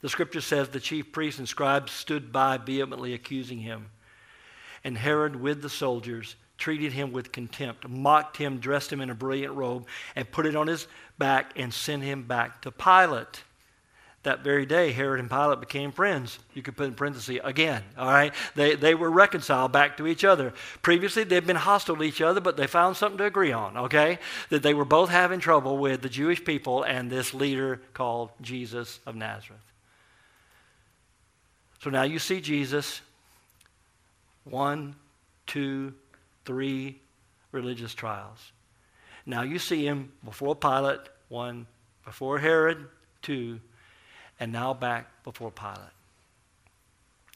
The 0.00 0.08
scripture 0.08 0.40
says 0.40 0.70
the 0.70 0.80
chief 0.80 1.12
priests 1.12 1.38
and 1.38 1.46
scribes 1.46 1.92
stood 1.92 2.32
by 2.32 2.56
vehemently 2.56 3.12
accusing 3.12 3.58
him. 3.58 3.90
And 4.82 4.96
Herod, 4.96 5.36
with 5.36 5.60
the 5.60 5.68
soldiers, 5.68 6.36
treated 6.56 6.94
him 6.94 7.12
with 7.12 7.32
contempt, 7.32 7.86
mocked 7.86 8.38
him, 8.38 8.60
dressed 8.60 8.90
him 8.90 9.02
in 9.02 9.10
a 9.10 9.14
brilliant 9.14 9.52
robe, 9.52 9.88
and 10.16 10.32
put 10.32 10.46
it 10.46 10.56
on 10.56 10.68
his 10.68 10.86
back 11.18 11.52
and 11.54 11.74
sent 11.74 12.02
him 12.02 12.22
back 12.22 12.62
to 12.62 12.70
Pilate. 12.70 13.42
That 14.22 14.44
very 14.44 14.66
day, 14.66 14.92
Herod 14.92 15.18
and 15.18 15.30
Pilate 15.30 15.60
became 15.60 15.92
friends. 15.92 16.38
You 16.52 16.60
could 16.60 16.76
put 16.76 16.88
in 16.88 16.94
parentheses 16.94 17.38
again, 17.42 17.82
all 17.96 18.10
right? 18.10 18.34
They, 18.54 18.74
they 18.74 18.94
were 18.94 19.10
reconciled 19.10 19.72
back 19.72 19.96
to 19.96 20.06
each 20.06 20.24
other. 20.24 20.52
Previously, 20.82 21.24
they'd 21.24 21.46
been 21.46 21.56
hostile 21.56 21.96
to 21.96 22.02
each 22.02 22.20
other, 22.20 22.38
but 22.38 22.58
they 22.58 22.66
found 22.66 22.98
something 22.98 23.16
to 23.16 23.24
agree 23.24 23.52
on, 23.52 23.78
okay? 23.78 24.18
That 24.50 24.62
they 24.62 24.74
were 24.74 24.84
both 24.84 25.08
having 25.08 25.40
trouble 25.40 25.78
with 25.78 26.02
the 26.02 26.10
Jewish 26.10 26.44
people 26.44 26.82
and 26.82 27.10
this 27.10 27.32
leader 27.32 27.80
called 27.94 28.28
Jesus 28.42 29.00
of 29.06 29.16
Nazareth. 29.16 29.60
So 31.82 31.88
now 31.88 32.02
you 32.02 32.18
see 32.18 32.42
Jesus, 32.42 33.00
one, 34.44 34.96
two, 35.46 35.94
three 36.44 37.00
religious 37.52 37.94
trials. 37.94 38.52
Now 39.24 39.42
you 39.42 39.58
see 39.58 39.86
him 39.86 40.12
before 40.26 40.54
Pilate, 40.54 41.00
one, 41.28 41.66
before 42.04 42.38
Herod, 42.38 42.86
two, 43.22 43.60
and 44.40 44.50
now 44.50 44.74
back 44.74 45.22
before 45.22 45.50
Pilate. 45.50 45.78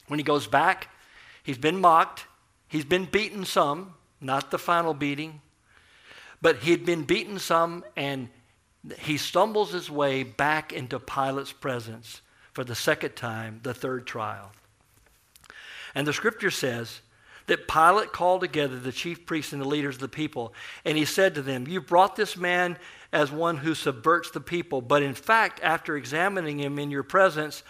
When 0.09 0.19
he 0.19 0.25
goes 0.25 0.47
back, 0.47 0.89
he's 1.43 1.59
been 1.59 1.81
mocked, 1.81 2.27
he's 2.67 2.85
been 2.85 3.05
beaten 3.05 3.45
some, 3.45 3.95
not 4.21 4.51
the 4.51 4.59
final 4.59 4.95
beating, 4.95 5.43
but 6.43 6.57
he'd 6.59 6.85
been 6.85 7.05
beaten 7.05 7.39
some, 7.39 7.85
and 7.97 8.29
he 8.99 9.17
stumbles 9.17 9.73
his 9.73 9.91
way 9.91 10.23
back 10.23 10.73
into 10.73 10.99
Pilate's 10.99 11.53
presence 11.53 12.21
for 12.53 12.65
the 12.65 12.75
second 12.75 13.17
time, 13.17 13.61
the 13.63 13.75
third 13.75 14.07
trial. 14.07 14.53
And 15.95 16.07
the 16.07 16.13
scripture 16.13 16.51
says 16.51 17.01
that 17.47 17.69
Pilate 17.69 18.13
called 18.13 18.41
together 18.41 18.79
the 18.79 18.93
chief 18.93 19.27
priests 19.27 19.53
and 19.53 19.61
the 19.61 19.69
leaders 19.69 19.97
of 19.97 20.01
the 20.01 20.09
people, 20.09 20.55
and 20.85 20.97
he 20.97 21.05
said 21.05 21.35
to 21.35 21.43
them, 21.43 21.67
You 21.69 21.81
brought 21.81 22.17
this 22.17 22.37
man 22.37 22.79
as 23.13 23.31
one 23.31 23.59
who 23.59 23.75
subverts 23.75 24.31
the 24.31 24.41
people, 24.41 24.81
but 24.81 25.03
in 25.03 25.15
fact, 25.15 25.61
after 25.63 25.97
examining 25.97 26.59
him 26.59 26.79
in 26.79 26.91
your 26.91 27.03
presence, 27.03 27.63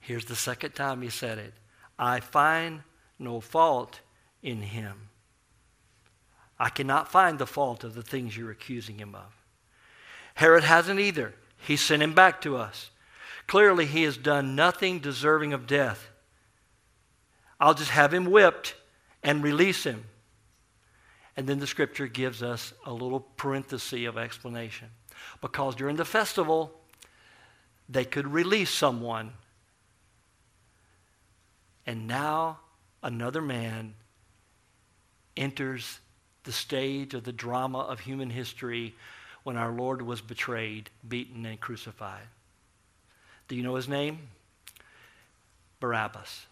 here's 0.00 0.24
the 0.24 0.36
second 0.36 0.72
time 0.72 1.02
he 1.02 1.10
said 1.10 1.38
it 1.38 1.54
I 1.98 2.20
find 2.20 2.82
no 3.18 3.40
fault 3.40 4.00
in 4.42 4.62
him. 4.62 5.08
I 6.58 6.68
cannot 6.68 7.10
find 7.10 7.38
the 7.38 7.46
fault 7.46 7.84
of 7.84 7.94
the 7.94 8.02
things 8.02 8.36
you're 8.36 8.50
accusing 8.50 8.98
him 8.98 9.14
of. 9.14 9.34
Herod 10.34 10.64
hasn't 10.64 11.00
either. 11.00 11.34
He 11.56 11.76
sent 11.76 12.02
him 12.02 12.14
back 12.14 12.40
to 12.42 12.56
us. 12.56 12.90
Clearly, 13.46 13.86
he 13.86 14.02
has 14.04 14.16
done 14.16 14.54
nothing 14.54 14.98
deserving 14.98 15.52
of 15.52 15.66
death. 15.66 16.09
I'll 17.60 17.74
just 17.74 17.90
have 17.90 18.14
him 18.14 18.30
whipped 18.30 18.74
and 19.22 19.42
release 19.42 19.84
him. 19.84 20.04
And 21.36 21.46
then 21.46 21.58
the 21.58 21.66
scripture 21.66 22.06
gives 22.06 22.42
us 22.42 22.72
a 22.86 22.92
little 22.92 23.20
parenthesis 23.20 24.06
of 24.06 24.16
explanation. 24.16 24.88
Because 25.40 25.74
during 25.74 25.96
the 25.96 26.04
festival, 26.04 26.72
they 27.88 28.04
could 28.04 28.26
release 28.26 28.70
someone. 28.70 29.32
And 31.86 32.06
now 32.06 32.60
another 33.02 33.42
man 33.42 33.94
enters 35.36 36.00
the 36.44 36.52
stage 36.52 37.14
of 37.14 37.24
the 37.24 37.32
drama 37.32 37.80
of 37.80 38.00
human 38.00 38.30
history 38.30 38.94
when 39.42 39.56
our 39.56 39.72
Lord 39.72 40.02
was 40.02 40.20
betrayed, 40.20 40.90
beaten, 41.06 41.44
and 41.46 41.60
crucified. 41.60 42.26
Do 43.48 43.56
you 43.56 43.62
know 43.62 43.74
his 43.74 43.88
name? 43.88 44.18
Barabbas. 45.80 46.46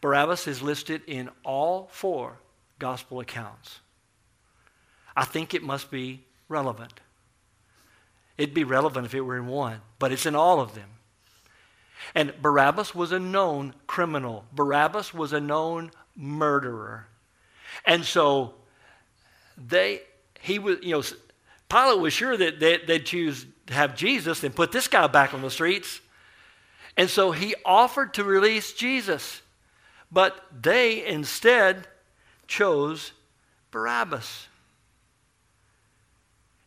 Barabbas 0.00 0.46
is 0.46 0.62
listed 0.62 1.02
in 1.06 1.28
all 1.44 1.88
four 1.92 2.38
gospel 2.78 3.20
accounts. 3.20 3.80
I 5.16 5.24
think 5.24 5.54
it 5.54 5.62
must 5.62 5.90
be 5.90 6.24
relevant. 6.48 7.00
It'd 8.38 8.54
be 8.54 8.64
relevant 8.64 9.06
if 9.06 9.14
it 9.14 9.20
were 9.20 9.36
in 9.36 9.46
one, 9.46 9.80
but 9.98 10.12
it's 10.12 10.24
in 10.24 10.34
all 10.34 10.60
of 10.60 10.74
them. 10.74 10.88
And 12.14 12.32
Barabbas 12.40 12.94
was 12.94 13.12
a 13.12 13.18
known 13.18 13.74
criminal. 13.86 14.44
Barabbas 14.52 15.12
was 15.12 15.32
a 15.32 15.40
known 15.40 15.90
murderer. 16.16 17.06
And 17.84 18.04
so 18.04 18.54
they 19.56 20.00
he 20.40 20.58
was 20.58 20.78
you 20.82 20.92
know 20.92 21.02
Pilate 21.68 22.00
was 22.00 22.12
sure 22.12 22.36
that 22.36 22.58
they, 22.58 22.78
they'd 22.78 23.06
choose 23.06 23.46
to 23.66 23.74
have 23.74 23.96
Jesus 23.96 24.42
and 24.42 24.54
put 24.54 24.72
this 24.72 24.88
guy 24.88 25.06
back 25.06 25.32
on 25.34 25.42
the 25.42 25.50
streets. 25.50 26.00
And 26.96 27.08
so 27.08 27.30
he 27.30 27.54
offered 27.64 28.14
to 28.14 28.24
release 28.24 28.72
Jesus. 28.72 29.40
But 30.12 30.44
they 30.62 31.06
instead 31.06 31.86
chose 32.46 33.12
Barabbas. 33.70 34.48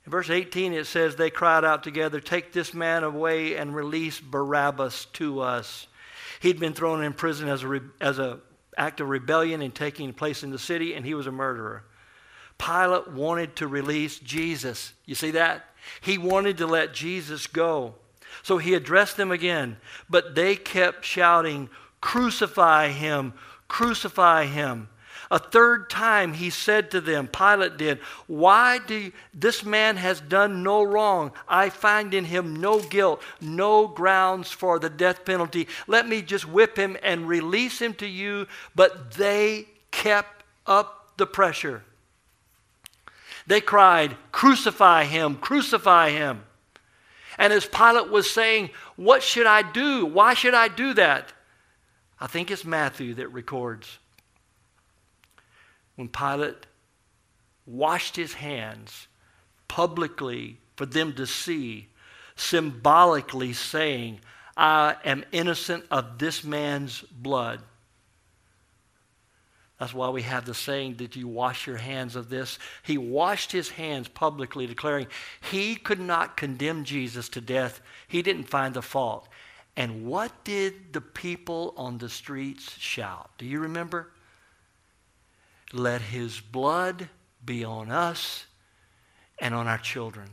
In 0.05 0.11
verse 0.11 0.29
18, 0.29 0.73
it 0.73 0.85
says, 0.85 1.15
They 1.15 1.29
cried 1.29 1.63
out 1.63 1.83
together, 1.83 2.19
Take 2.19 2.51
this 2.51 2.73
man 2.73 3.03
away 3.03 3.55
and 3.55 3.75
release 3.75 4.19
Barabbas 4.19 5.05
to 5.13 5.41
us. 5.41 5.87
He'd 6.41 6.59
been 6.59 6.73
thrown 6.73 7.03
in 7.03 7.13
prison 7.13 7.47
as 7.47 7.63
an 7.63 7.91
as 8.01 8.19
a 8.19 8.39
act 8.77 8.99
of 8.99 9.09
rebellion 9.09 9.61
and 9.61 9.73
taking 9.73 10.13
place 10.13 10.43
in 10.43 10.51
the 10.51 10.59
city, 10.59 10.93
and 10.93 11.05
he 11.05 11.13
was 11.13 11.27
a 11.27 11.31
murderer. 11.31 11.83
Pilate 12.57 13.11
wanted 13.11 13.55
to 13.57 13.67
release 13.67 14.19
Jesus. 14.19 14.93
You 15.05 15.15
see 15.15 15.31
that? 15.31 15.65
He 16.01 16.17
wanted 16.17 16.57
to 16.57 16.67
let 16.67 16.93
Jesus 16.93 17.47
go. 17.47 17.95
So 18.41 18.57
he 18.57 18.73
addressed 18.73 19.17
them 19.17 19.31
again, 19.31 19.77
but 20.09 20.35
they 20.35 20.55
kept 20.55 21.05
shouting, 21.05 21.69
Crucify 22.03 22.89
him, 22.89 23.33
crucify 23.69 24.45
him. 24.45 24.89
A 25.31 25.39
third 25.39 25.89
time 25.89 26.33
he 26.33 26.49
said 26.49 26.91
to 26.91 26.99
them, 26.99 27.29
Pilate 27.29 27.77
did, 27.77 27.99
Why 28.27 28.79
do 28.79 28.93
you, 28.93 29.11
this 29.33 29.63
man 29.63 29.95
has 29.95 30.19
done 30.19 30.63
no 30.63 30.83
wrong? 30.83 31.31
I 31.47 31.69
find 31.69 32.13
in 32.13 32.25
him 32.25 32.57
no 32.57 32.81
guilt, 32.81 33.21
no 33.39 33.87
grounds 33.87 34.51
for 34.51 34.79
the 34.79 34.89
death 34.89 35.23
penalty. 35.23 35.69
Let 35.87 36.05
me 36.05 36.21
just 36.21 36.45
whip 36.45 36.75
him 36.75 36.97
and 37.01 37.25
release 37.25 37.79
him 37.79 37.93
to 37.95 38.05
you. 38.05 38.47
But 38.75 39.13
they 39.13 39.69
kept 39.91 40.43
up 40.67 41.13
the 41.15 41.25
pressure. 41.25 41.83
They 43.47 43.61
cried, 43.61 44.17
Crucify 44.33 45.05
him, 45.05 45.37
crucify 45.37 46.09
him. 46.09 46.43
And 47.37 47.53
as 47.53 47.65
Pilate 47.65 48.11
was 48.11 48.29
saying, 48.29 48.71
What 48.97 49.23
should 49.23 49.47
I 49.47 49.61
do? 49.61 50.05
Why 50.05 50.33
should 50.33 50.53
I 50.53 50.67
do 50.67 50.93
that? 50.95 51.31
I 52.23 52.27
think 52.27 52.51
it's 52.51 52.63
Matthew 52.63 53.15
that 53.15 53.33
records 53.33 53.99
when 55.97 56.07
Pilate 56.07 56.65
washed 57.65 58.15
his 58.15 58.31
hands 58.31 59.07
publicly 59.67 60.57
for 60.77 60.85
them 60.85 61.11
to 61.15 61.27
see, 61.27 61.89
symbolically 62.37 63.51
saying, 63.51 64.21
I 64.55 64.95
am 65.03 65.25
innocent 65.33 65.83
of 65.91 66.17
this 66.17 66.45
man's 66.45 67.01
blood. 67.01 67.59
That's 69.77 69.93
why 69.93 70.07
we 70.07 70.21
have 70.21 70.45
the 70.45 70.53
saying, 70.53 70.93
Did 70.93 71.17
you 71.17 71.27
wash 71.27 71.67
your 71.67 71.75
hands 71.75 72.15
of 72.15 72.29
this? 72.29 72.57
He 72.83 72.97
washed 72.97 73.51
his 73.51 73.67
hands 73.67 74.07
publicly, 74.07 74.65
declaring 74.65 75.07
he 75.51 75.75
could 75.75 75.99
not 75.99 76.37
condemn 76.37 76.85
Jesus 76.85 77.27
to 77.29 77.41
death. 77.41 77.81
He 78.07 78.21
didn't 78.21 78.45
find 78.45 78.73
the 78.73 78.81
fault. 78.81 79.27
And 79.75 80.05
what 80.05 80.31
did 80.43 80.93
the 80.93 81.01
people 81.01 81.73
on 81.77 81.97
the 81.97 82.09
streets 82.09 82.77
shout? 82.77 83.31
Do 83.37 83.45
you 83.45 83.59
remember? 83.59 84.09
Let 85.71 86.01
his 86.01 86.39
blood 86.39 87.09
be 87.43 87.63
on 87.63 87.89
us 87.89 88.45
and 89.39 89.55
on 89.55 89.67
our 89.67 89.79
children. 89.79 90.29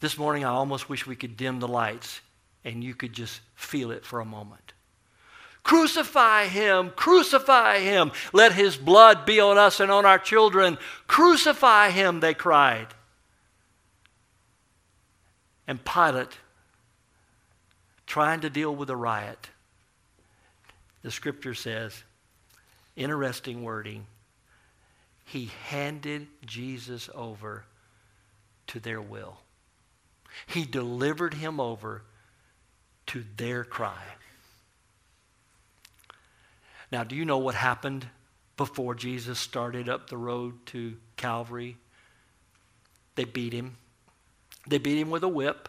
This 0.00 0.18
morning, 0.18 0.44
I 0.44 0.50
almost 0.50 0.88
wish 0.88 1.06
we 1.06 1.16
could 1.16 1.36
dim 1.36 1.58
the 1.58 1.68
lights 1.68 2.20
and 2.64 2.84
you 2.84 2.94
could 2.94 3.14
just 3.14 3.40
feel 3.54 3.90
it 3.90 4.04
for 4.04 4.20
a 4.20 4.24
moment. 4.24 4.74
Crucify 5.62 6.46
him, 6.46 6.90
crucify 6.94 7.80
him. 7.80 8.12
Let 8.32 8.52
his 8.52 8.76
blood 8.76 9.26
be 9.26 9.40
on 9.40 9.58
us 9.58 9.80
and 9.80 9.90
on 9.90 10.06
our 10.06 10.18
children. 10.18 10.78
Crucify 11.06 11.90
him, 11.90 12.20
they 12.20 12.34
cried. 12.34 12.88
And 15.66 15.84
Pilate 15.84 16.38
trying 18.08 18.40
to 18.40 18.50
deal 18.50 18.74
with 18.74 18.88
a 18.88 18.96
riot. 18.96 19.50
The 21.02 21.10
scripture 21.10 21.54
says, 21.54 22.02
interesting 22.96 23.62
wording, 23.62 24.06
he 25.26 25.50
handed 25.66 26.26
Jesus 26.44 27.10
over 27.14 27.64
to 28.68 28.80
their 28.80 29.00
will. 29.00 29.36
He 30.46 30.64
delivered 30.64 31.34
him 31.34 31.60
over 31.60 32.02
to 33.08 33.24
their 33.36 33.62
cry. 33.62 34.02
Now, 36.90 37.04
do 37.04 37.14
you 37.14 37.26
know 37.26 37.38
what 37.38 37.54
happened 37.54 38.06
before 38.56 38.94
Jesus 38.94 39.38
started 39.38 39.88
up 39.90 40.08
the 40.08 40.16
road 40.16 40.54
to 40.66 40.96
Calvary? 41.16 41.76
They 43.16 43.24
beat 43.24 43.52
him. 43.52 43.76
They 44.66 44.78
beat 44.78 44.98
him 44.98 45.10
with 45.10 45.22
a 45.22 45.28
whip. 45.28 45.68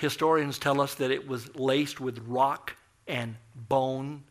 Historians 0.00 0.58
tell 0.58 0.80
us 0.80 0.94
that 0.96 1.10
it 1.10 1.28
was 1.28 1.54
laced 1.54 2.00
with 2.00 2.18
rock 2.26 2.74
and 3.06 3.36
bone. 3.54 4.24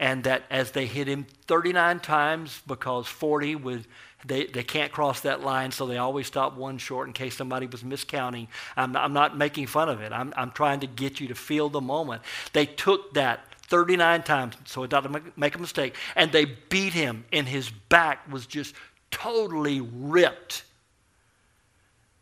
and 0.00 0.24
that 0.24 0.42
as 0.50 0.72
they 0.72 0.86
hit 0.86 1.06
him 1.06 1.26
39 1.46 2.00
times 2.00 2.60
because 2.66 3.06
40 3.06 3.54
would 3.56 3.84
they, 4.24 4.46
they 4.46 4.62
can't 4.62 4.92
cross 4.92 5.20
that 5.20 5.42
line 5.42 5.70
so 5.70 5.86
they 5.86 5.98
always 5.98 6.26
stop 6.26 6.56
one 6.56 6.78
short 6.78 7.06
in 7.08 7.12
case 7.12 7.36
somebody 7.36 7.66
was 7.66 7.82
miscounting. 7.82 8.48
I'm, 8.76 8.96
I'm 8.96 9.12
not 9.12 9.36
making 9.36 9.66
fun 9.66 9.88
of 9.88 10.00
it. 10.00 10.12
I'm, 10.12 10.32
I'm 10.36 10.52
trying 10.52 10.80
to 10.80 10.86
get 10.86 11.20
you 11.20 11.28
to 11.28 11.34
feel 11.34 11.68
the 11.68 11.80
moment. 11.80 12.22
They 12.52 12.66
took 12.66 13.14
that 13.14 13.40
39 13.62 14.22
times 14.22 14.54
so 14.64 14.82
it 14.82 14.90
doesn't 14.90 15.36
make 15.36 15.54
a 15.54 15.58
mistake 15.58 15.94
and 16.14 16.30
they 16.32 16.44
beat 16.44 16.92
him 16.92 17.24
and 17.32 17.48
his 17.48 17.70
back 17.70 18.30
was 18.30 18.46
just 18.46 18.74
totally 19.10 19.80
ripped 19.80 20.64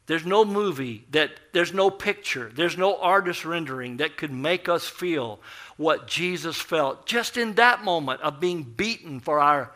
there's 0.06 0.26
no 0.26 0.44
movie 0.44 1.04
that, 1.10 1.30
there's 1.52 1.72
no 1.72 1.88
picture, 1.90 2.50
there's 2.52 2.76
no 2.76 2.96
artist 2.96 3.44
rendering 3.44 3.98
that 3.98 4.16
could 4.16 4.32
make 4.32 4.68
us 4.68 4.88
feel 4.88 5.40
what 5.76 6.06
Jesus 6.06 6.56
felt 6.56 7.06
just 7.06 7.36
in 7.36 7.54
that 7.54 7.84
moment 7.84 8.20
of 8.22 8.40
being 8.40 8.62
beaten 8.62 9.20
for 9.20 9.38
our 9.38 9.72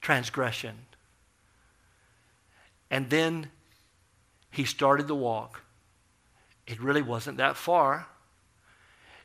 transgression. 0.00 0.76
And 2.90 3.10
then 3.10 3.50
he 4.50 4.64
started 4.64 5.08
the 5.08 5.14
walk. 5.14 5.62
It 6.66 6.80
really 6.80 7.02
wasn't 7.02 7.38
that 7.38 7.56
far. 7.56 8.06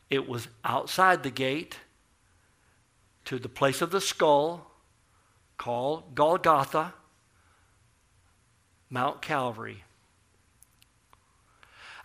It 0.10 0.27
was 0.27 0.47
outside 0.63 1.21
the 1.21 1.29
gate 1.29 1.77
to 3.25 3.38
the 3.38 3.49
place 3.49 3.81
of 3.81 3.91
the 3.91 4.01
skull 4.01 4.71
called 5.57 6.15
Golgotha, 6.15 6.93
Mount 8.89 9.21
Calvary. 9.21 9.83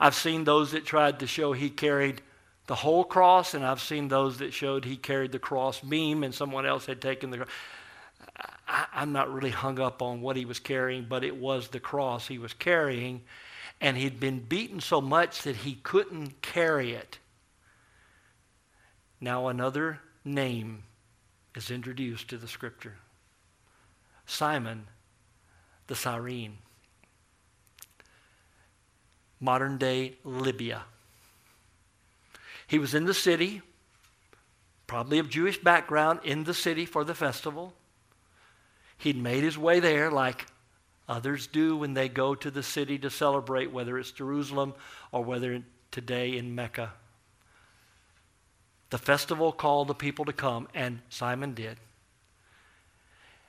I've 0.03 0.17
seen 0.17 0.43
those 0.43 0.73
that 0.73 0.85
tried 0.85 1.21
to 1.21 1.29
show 1.29 1.53
he 1.53 1.71
carried 1.71 2.23
the 2.67 2.75
whole 2.75 3.05
cross, 3.05 3.55
and 3.55 3.65
I've 3.65 3.81
seen 3.81 4.09
those 4.09 4.39
that 4.39 4.53
showed 4.53 4.85
he 4.85 4.97
carried 4.97 5.31
the 5.31 5.39
cross 5.39 5.79
beam 5.79 6.25
and 6.25 6.35
someone 6.35 6.67
else 6.67 6.87
had 6.87 7.01
taken 7.01 7.31
the 7.31 7.47
I, 8.67 8.87
I'm 8.93 9.13
not 9.13 9.33
really 9.33 9.51
hung 9.51 9.79
up 9.79 10.03
on 10.03 10.21
what 10.21 10.35
he 10.35 10.45
was 10.45 10.59
carrying, 10.59 11.07
but 11.09 11.23
it 11.23 11.37
was 11.37 11.69
the 11.69 11.79
cross 11.79 12.27
he 12.27 12.37
was 12.37 12.53
carrying, 12.53 13.23
and 13.81 13.97
he'd 13.97 14.19
been 14.19 14.41
beaten 14.41 14.81
so 14.81 15.01
much 15.01 15.43
that 15.43 15.55
he 15.55 15.77
couldn't 15.77 16.43
carry 16.43 16.95
it. 16.95 17.21
Now, 19.21 19.47
another 19.47 20.01
name 20.25 20.83
is 21.55 21.71
introduced 21.71 22.27
to 22.31 22.39
the 22.39 22.49
scripture 22.49 22.97
Simon 24.27 24.89
the 25.87 25.95
Cyrene 25.95 26.59
modern 29.43 29.77
day 29.77 30.15
Libya. 30.25 30.85
He 32.67 32.79
was 32.79 32.95
in 32.95 33.05
the 33.05 33.13
city, 33.13 33.61
probably 34.87 35.19
of 35.19 35.29
Jewish 35.29 35.59
background, 35.59 36.21
in 36.25 36.45
the 36.45 36.55
city 36.55 36.87
for 36.87 37.05
the 37.05 37.15
festival. 37.15 37.75
He'd 38.97 39.21
made 39.21 39.43
his 39.43 39.59
way 39.59 39.81
there 39.81 40.11
like 40.11 40.47
others 41.09 41.49
do 41.49 41.77
when 41.77 41.93
they 41.93 42.09
go 42.09 42.35
to 42.37 42.51
the 42.51 42.63
city 42.63 42.99
to 43.01 43.11
celebrate, 43.11 43.73
whether 43.73 43.99
it's 43.99 44.13
Jerusalem 44.13 44.75
or 45.11 45.25
whether 45.25 45.63
today 45.91 46.39
in 46.39 46.55
Mecca. 46.55 46.93
The 48.91 48.99
festival 48.99 49.53
called 49.53 49.89
the 49.89 49.95
people 49.95 50.25
to 50.27 50.33
come, 50.33 50.69
and 50.73 51.01
Simon 51.09 51.53
did. 51.53 51.79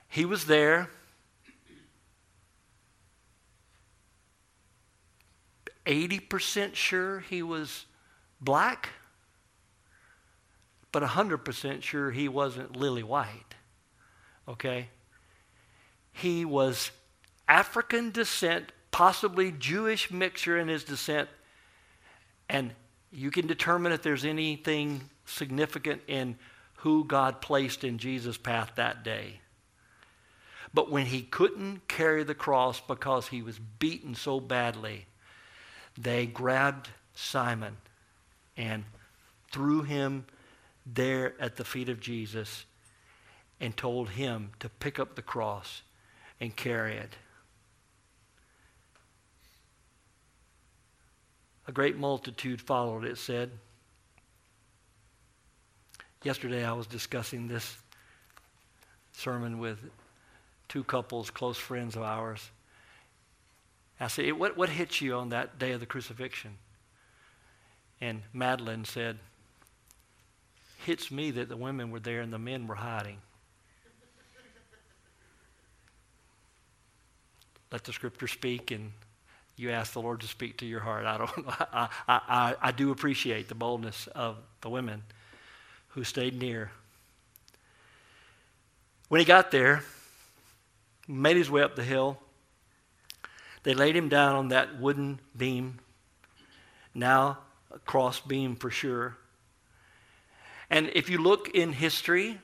He 0.09 0.25
was 0.25 0.45
there 0.45 0.89
80% 5.85 6.75
sure 6.75 7.19
he 7.19 7.43
was 7.43 7.85
black, 8.39 8.89
but 10.91 11.03
100% 11.03 11.81
sure 11.81 12.11
he 12.11 12.27
wasn't 12.27 12.75
lily 12.75 13.03
white. 13.03 13.55
Okay? 14.47 14.89
He 16.11 16.45
was 16.45 16.91
African 17.47 18.11
descent, 18.11 18.71
possibly 18.91 19.51
Jewish 19.51 20.11
mixture 20.11 20.57
in 20.57 20.67
his 20.67 20.83
descent, 20.83 21.29
and 22.47 22.71
you 23.11 23.31
can 23.31 23.47
determine 23.47 23.91
if 23.91 24.03
there's 24.03 24.25
anything 24.25 25.09
significant 25.25 26.01
in 26.07 26.37
who 26.77 27.05
God 27.05 27.41
placed 27.41 27.83
in 27.83 27.97
Jesus' 27.97 28.37
path 28.37 28.73
that 28.75 29.03
day. 29.03 29.39
But 30.73 30.91
when 30.91 31.05
he 31.05 31.21
couldn't 31.21 31.87
carry 31.87 32.23
the 32.23 32.35
cross 32.35 32.81
because 32.81 33.27
he 33.27 33.41
was 33.41 33.59
beaten 33.59 34.15
so 34.15 34.39
badly, 34.39 35.05
they 35.97 36.25
grabbed 36.25 36.89
Simon 37.13 37.77
and 38.57 38.83
threw 39.51 39.83
him 39.83 40.25
there 40.85 41.33
at 41.39 41.55
the 41.55 41.63
feet 41.63 41.89
of 41.89 41.99
Jesus 41.99 42.65
and 43.59 43.75
told 43.75 44.09
him 44.09 44.51
to 44.59 44.69
pick 44.69 44.99
up 44.99 45.15
the 45.15 45.21
cross 45.21 45.81
and 46.39 46.55
carry 46.55 46.95
it. 46.95 47.15
A 51.67 51.71
great 51.71 51.97
multitude 51.97 52.61
followed, 52.61 53.05
it 53.05 53.17
said. 53.17 53.51
Yesterday 56.23 56.65
I 56.65 56.73
was 56.73 56.87
discussing 56.87 57.47
this 57.47 57.77
sermon 59.13 59.59
with 59.59 59.79
two 60.67 60.83
couples, 60.83 61.29
close 61.29 61.57
friends 61.57 61.95
of 61.95 62.01
ours. 62.01 62.49
I 63.99 64.07
said, 64.07 64.33
what, 64.33 64.57
what 64.57 64.69
hit 64.69 65.01
you 65.01 65.15
on 65.15 65.29
that 65.29 65.59
day 65.59 65.71
of 65.71 65.79
the 65.79 65.85
crucifixion? 65.85 66.57
And 68.01 68.21
Madeline 68.33 68.85
said, 68.85 69.19
hits 70.85 71.09
me 71.09 71.31
that 71.31 71.47
the 71.49 71.55
women 71.55 71.91
were 71.91 71.99
there 71.99 72.21
and 72.21 72.33
the 72.33 72.39
men 72.39 72.67
were 72.67 72.75
hiding. 72.75 73.17
Let 77.71 77.83
the 77.85 77.93
scripture 77.93 78.27
speak 78.27 78.71
and 78.71 78.91
you 79.55 79.71
ask 79.71 79.93
the 79.93 80.01
Lord 80.01 80.19
to 80.21 80.27
speak 80.27 80.57
to 80.57 80.65
your 80.65 80.79
heart. 80.79 81.05
I 81.05 81.17
don't 81.17 81.31
I, 81.47 81.89
I, 82.07 82.21
I, 82.27 82.55
I 82.61 82.71
do 82.71 82.91
appreciate 82.91 83.47
the 83.47 83.55
boldness 83.55 84.07
of 84.07 84.37
the 84.61 84.69
women 84.69 85.03
who 85.89 86.03
stayed 86.03 86.37
near. 86.37 86.71
When 89.09 89.19
he 89.19 89.25
got 89.25 89.51
there, 89.51 89.83
made 91.07 91.37
his 91.37 91.49
way 91.49 91.61
up 91.61 91.75
the 91.75 91.83
hill, 91.83 92.17
they 93.63 93.73
laid 93.73 93.95
him 93.95 94.09
down 94.09 94.35
on 94.35 94.47
that 94.49 94.79
wooden 94.79 95.19
beam, 95.35 95.79
now 96.93 97.39
a 97.73 97.79
cross 97.79 98.19
beam 98.19 98.55
for 98.55 98.69
sure. 98.69 99.17
And 100.69 100.91
if 100.93 101.09
you 101.09 101.17
look 101.17 101.49
in 101.49 101.73
history, 101.73 102.39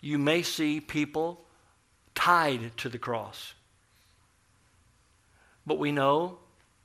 you 0.00 0.18
may 0.18 0.42
see 0.42 0.80
people 0.80 1.40
tied 2.14 2.76
to 2.78 2.88
the 2.88 2.98
cross. 2.98 3.54
But 5.66 5.78
we 5.78 5.92
know 5.92 6.38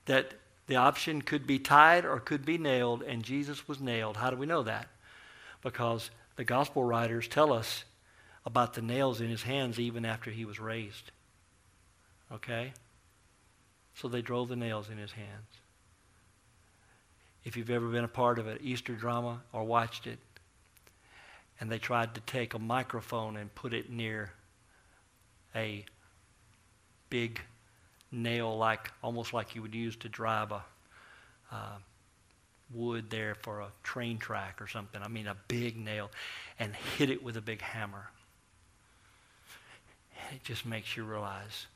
that 0.05 0.33
the 0.67 0.75
option 0.77 1.21
could 1.21 1.45
be 1.45 1.59
tied 1.59 2.05
or 2.05 2.19
could 2.19 2.45
be 2.45 2.57
nailed, 2.57 3.03
and 3.03 3.23
Jesus 3.23 3.67
was 3.67 3.79
nailed. 3.79 4.17
How 4.17 4.29
do 4.29 4.35
we 4.35 4.45
know 4.45 4.63
that? 4.63 4.87
Because 5.61 6.09
the 6.35 6.43
gospel 6.43 6.83
writers 6.83 7.27
tell 7.27 7.53
us 7.53 7.83
about 8.45 8.73
the 8.73 8.81
nails 8.81 9.21
in 9.21 9.29
his 9.29 9.43
hands 9.43 9.79
even 9.79 10.05
after 10.05 10.29
he 10.31 10.45
was 10.45 10.59
raised. 10.59 11.11
Okay? 12.31 12.73
So 13.95 14.07
they 14.07 14.21
drove 14.21 14.49
the 14.49 14.55
nails 14.55 14.89
in 14.89 14.97
his 14.97 15.11
hands. 15.11 15.47
If 17.43 17.55
you've 17.55 17.69
ever 17.69 17.87
been 17.87 18.03
a 18.03 18.09
part 18.09 18.39
of 18.39 18.47
an 18.47 18.57
Easter 18.61 18.93
drama 18.93 19.41
or 19.53 19.63
watched 19.63 20.07
it, 20.07 20.19
and 21.59 21.71
they 21.71 21.77
tried 21.77 22.15
to 22.15 22.21
take 22.21 22.53
a 22.53 22.59
microphone 22.59 23.37
and 23.37 23.53
put 23.55 23.73
it 23.73 23.89
near 23.89 24.33
a 25.55 25.85
big 27.09 27.39
nail, 28.11 28.57
like 28.57 28.91
almost 29.01 29.33
like 29.33 29.55
you 29.55 29.61
would 29.61 29.75
use 29.75 29.95
to 29.97 30.09
drive 30.09 30.51
a 30.51 30.63
uh, 31.51 31.77
wood 32.73 33.09
there 33.09 33.35
for 33.35 33.61
a 33.61 33.67
train 33.83 34.17
track 34.17 34.61
or 34.61 34.67
something. 34.67 35.01
I 35.01 35.07
mean, 35.07 35.27
a 35.27 35.37
big 35.47 35.77
nail, 35.77 36.11
and 36.59 36.75
hit 36.97 37.09
it 37.09 37.23
with 37.23 37.37
a 37.37 37.41
big 37.41 37.61
hammer. 37.61 38.09
It 40.33 40.43
just 40.43 40.65
makes 40.65 40.97
you 40.97 41.03
realize 41.03 41.67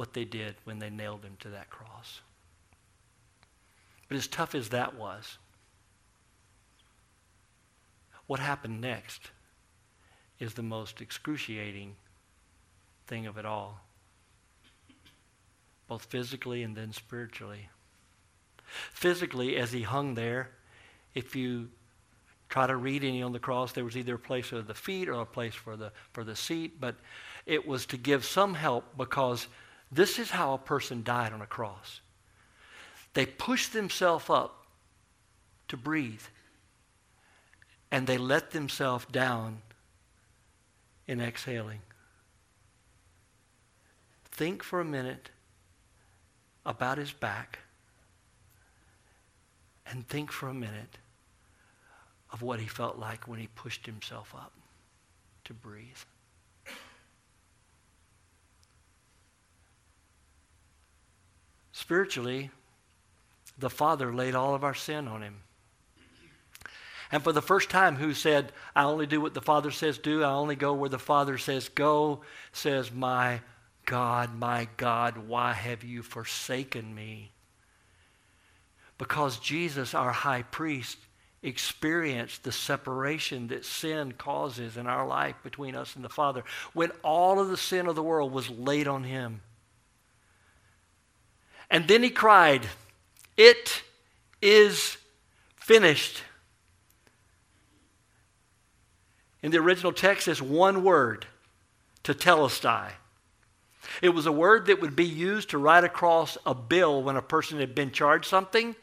what 0.00 0.14
they 0.14 0.24
did 0.24 0.54
when 0.64 0.78
they 0.78 0.88
nailed 0.88 1.22
him 1.22 1.36
to 1.38 1.50
that 1.50 1.68
cross. 1.68 2.22
But 4.08 4.16
as 4.16 4.26
tough 4.26 4.54
as 4.54 4.70
that 4.70 4.94
was, 4.94 5.36
what 8.26 8.40
happened 8.40 8.80
next 8.80 9.30
is 10.38 10.54
the 10.54 10.62
most 10.62 11.02
excruciating 11.02 11.96
thing 13.08 13.26
of 13.26 13.36
it 13.36 13.44
all, 13.44 13.82
both 15.86 16.06
physically 16.06 16.62
and 16.62 16.74
then 16.74 16.94
spiritually. 16.94 17.68
Physically, 18.94 19.58
as 19.58 19.70
he 19.70 19.82
hung 19.82 20.14
there, 20.14 20.48
if 21.14 21.36
you 21.36 21.68
try 22.48 22.66
to 22.66 22.76
read 22.76 23.04
any 23.04 23.22
on 23.22 23.34
the 23.34 23.38
cross, 23.38 23.72
there 23.72 23.84
was 23.84 23.98
either 23.98 24.14
a 24.14 24.18
place 24.18 24.46
for 24.46 24.62
the 24.62 24.72
feet 24.72 25.10
or 25.10 25.20
a 25.20 25.26
place 25.26 25.54
for 25.54 25.76
the, 25.76 25.92
for 26.14 26.24
the 26.24 26.34
seat, 26.34 26.80
but 26.80 26.94
it 27.44 27.66
was 27.66 27.84
to 27.84 27.98
give 27.98 28.24
some 28.24 28.54
help 28.54 28.96
because 28.96 29.46
this 29.92 30.18
is 30.18 30.30
how 30.30 30.54
a 30.54 30.58
person 30.58 31.02
died 31.02 31.32
on 31.32 31.40
a 31.42 31.46
cross. 31.46 32.00
They 33.14 33.26
pushed 33.26 33.72
themselves 33.72 34.30
up 34.30 34.64
to 35.68 35.76
breathe. 35.76 36.22
and 37.90 38.06
they 38.06 38.18
let 38.18 38.52
themselves 38.52 39.04
down 39.06 39.62
in 41.08 41.20
exhaling. 41.20 41.80
Think 44.26 44.62
for 44.62 44.80
a 44.80 44.84
minute 44.84 45.30
about 46.64 46.98
his 46.98 47.12
back 47.12 47.58
and 49.86 50.06
think 50.06 50.30
for 50.30 50.48
a 50.48 50.54
minute 50.54 50.98
of 52.32 52.42
what 52.42 52.60
he 52.60 52.66
felt 52.66 52.96
like 52.96 53.26
when 53.26 53.40
he 53.40 53.48
pushed 53.48 53.86
himself 53.86 54.32
up 54.36 54.52
to 55.44 55.52
breathe. 55.52 55.98
Spiritually, 61.80 62.50
the 63.58 63.70
Father 63.70 64.14
laid 64.14 64.34
all 64.34 64.54
of 64.54 64.64
our 64.64 64.74
sin 64.74 65.08
on 65.08 65.22
him. 65.22 65.36
And 67.10 67.24
for 67.24 67.32
the 67.32 67.40
first 67.40 67.70
time, 67.70 67.96
who 67.96 68.12
said, 68.12 68.52
I 68.76 68.84
only 68.84 69.06
do 69.06 69.18
what 69.18 69.32
the 69.32 69.40
Father 69.40 69.70
says 69.70 69.96
do, 69.96 70.22
I 70.22 70.30
only 70.30 70.56
go 70.56 70.74
where 70.74 70.90
the 70.90 70.98
Father 70.98 71.38
says 71.38 71.70
go, 71.70 72.20
says, 72.52 72.92
My 72.92 73.40
God, 73.86 74.36
my 74.36 74.68
God, 74.76 75.26
why 75.26 75.54
have 75.54 75.82
you 75.82 76.02
forsaken 76.02 76.94
me? 76.94 77.32
Because 78.98 79.38
Jesus, 79.38 79.94
our 79.94 80.12
high 80.12 80.42
priest, 80.42 80.98
experienced 81.42 82.44
the 82.44 82.52
separation 82.52 83.48
that 83.48 83.64
sin 83.64 84.12
causes 84.12 84.76
in 84.76 84.86
our 84.86 85.06
life 85.06 85.36
between 85.42 85.74
us 85.74 85.96
and 85.96 86.04
the 86.04 86.10
Father 86.10 86.44
when 86.74 86.90
all 87.02 87.40
of 87.40 87.48
the 87.48 87.56
sin 87.56 87.86
of 87.86 87.96
the 87.96 88.02
world 88.02 88.32
was 88.32 88.50
laid 88.50 88.86
on 88.86 89.02
him. 89.02 89.40
And 91.70 91.86
then 91.86 92.02
he 92.02 92.10
cried, 92.10 92.66
It 93.36 93.82
is 94.42 94.96
finished. 95.56 96.22
In 99.42 99.50
the 99.52 99.58
original 99.58 99.92
text, 99.92 100.28
it's 100.28 100.42
one 100.42 100.82
word, 100.82 101.26
tetelestai. 102.04 102.90
It 104.02 104.10
was 104.10 104.26
a 104.26 104.32
word 104.32 104.66
that 104.66 104.80
would 104.80 104.94
be 104.94 105.06
used 105.06 105.50
to 105.50 105.58
write 105.58 105.84
across 105.84 106.36
a 106.44 106.54
bill 106.54 107.02
when 107.02 107.16
a 107.16 107.22
person 107.22 107.58
had 107.58 107.74
been 107.74 107.90
charged 107.90 108.26
something. 108.26 108.76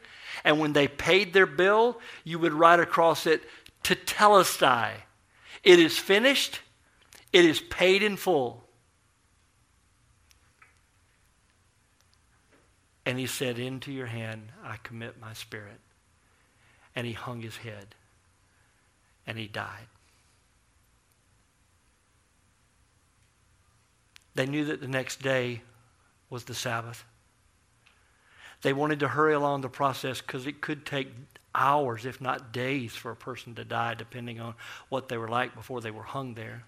And 0.44 0.58
when 0.58 0.72
they 0.72 0.88
paid 0.88 1.32
their 1.32 1.46
bill, 1.46 2.00
you 2.24 2.38
would 2.38 2.52
write 2.52 2.80
across 2.80 3.26
it 3.26 3.42
tetelestai. 3.82 4.92
It 5.62 5.78
is 5.78 5.98
finished. 5.98 6.60
It 7.32 7.44
is 7.44 7.60
paid 7.60 8.02
in 8.02 8.16
full. 8.16 8.67
And 13.08 13.18
he 13.18 13.26
said, 13.26 13.58
Into 13.58 13.90
your 13.90 14.06
hand 14.06 14.52
I 14.62 14.76
commit 14.82 15.18
my 15.18 15.32
spirit. 15.32 15.80
And 16.94 17.06
he 17.06 17.14
hung 17.14 17.40
his 17.40 17.56
head. 17.56 17.94
And 19.26 19.38
he 19.38 19.46
died. 19.46 19.86
They 24.34 24.44
knew 24.44 24.66
that 24.66 24.82
the 24.82 24.88
next 24.88 25.22
day 25.22 25.62
was 26.28 26.44
the 26.44 26.54
Sabbath. 26.54 27.02
They 28.60 28.74
wanted 28.74 29.00
to 29.00 29.08
hurry 29.08 29.32
along 29.32 29.62
the 29.62 29.70
process 29.70 30.20
because 30.20 30.46
it 30.46 30.60
could 30.60 30.84
take 30.84 31.08
hours, 31.54 32.04
if 32.04 32.20
not 32.20 32.52
days, 32.52 32.94
for 32.94 33.10
a 33.10 33.16
person 33.16 33.54
to 33.54 33.64
die, 33.64 33.94
depending 33.94 34.38
on 34.38 34.52
what 34.90 35.08
they 35.08 35.16
were 35.16 35.28
like 35.28 35.54
before 35.54 35.80
they 35.80 35.90
were 35.90 36.02
hung 36.02 36.34
there. 36.34 36.64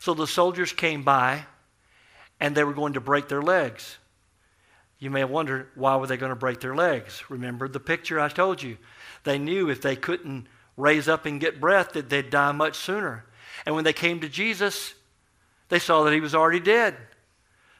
So 0.00 0.12
the 0.12 0.26
soldiers 0.26 0.72
came 0.72 1.04
by 1.04 1.44
and 2.40 2.56
they 2.56 2.64
were 2.64 2.74
going 2.74 2.94
to 2.94 3.00
break 3.00 3.28
their 3.28 3.42
legs. 3.42 3.98
You 5.02 5.10
may 5.10 5.18
have 5.18 5.30
wondered 5.30 5.66
why 5.74 5.96
were 5.96 6.06
they 6.06 6.16
going 6.16 6.30
to 6.30 6.36
break 6.36 6.60
their 6.60 6.76
legs? 6.76 7.24
Remember 7.28 7.66
the 7.66 7.80
picture 7.80 8.20
I 8.20 8.28
told 8.28 8.62
you. 8.62 8.78
They 9.24 9.36
knew 9.36 9.68
if 9.68 9.82
they 9.82 9.96
couldn't 9.96 10.46
raise 10.76 11.08
up 11.08 11.26
and 11.26 11.40
get 11.40 11.60
breath 11.60 11.94
that 11.94 12.08
they'd 12.08 12.30
die 12.30 12.52
much 12.52 12.76
sooner. 12.76 13.24
And 13.66 13.74
when 13.74 13.82
they 13.82 13.92
came 13.92 14.20
to 14.20 14.28
Jesus, 14.28 14.94
they 15.70 15.80
saw 15.80 16.04
that 16.04 16.12
he 16.12 16.20
was 16.20 16.36
already 16.36 16.60
dead. 16.60 16.96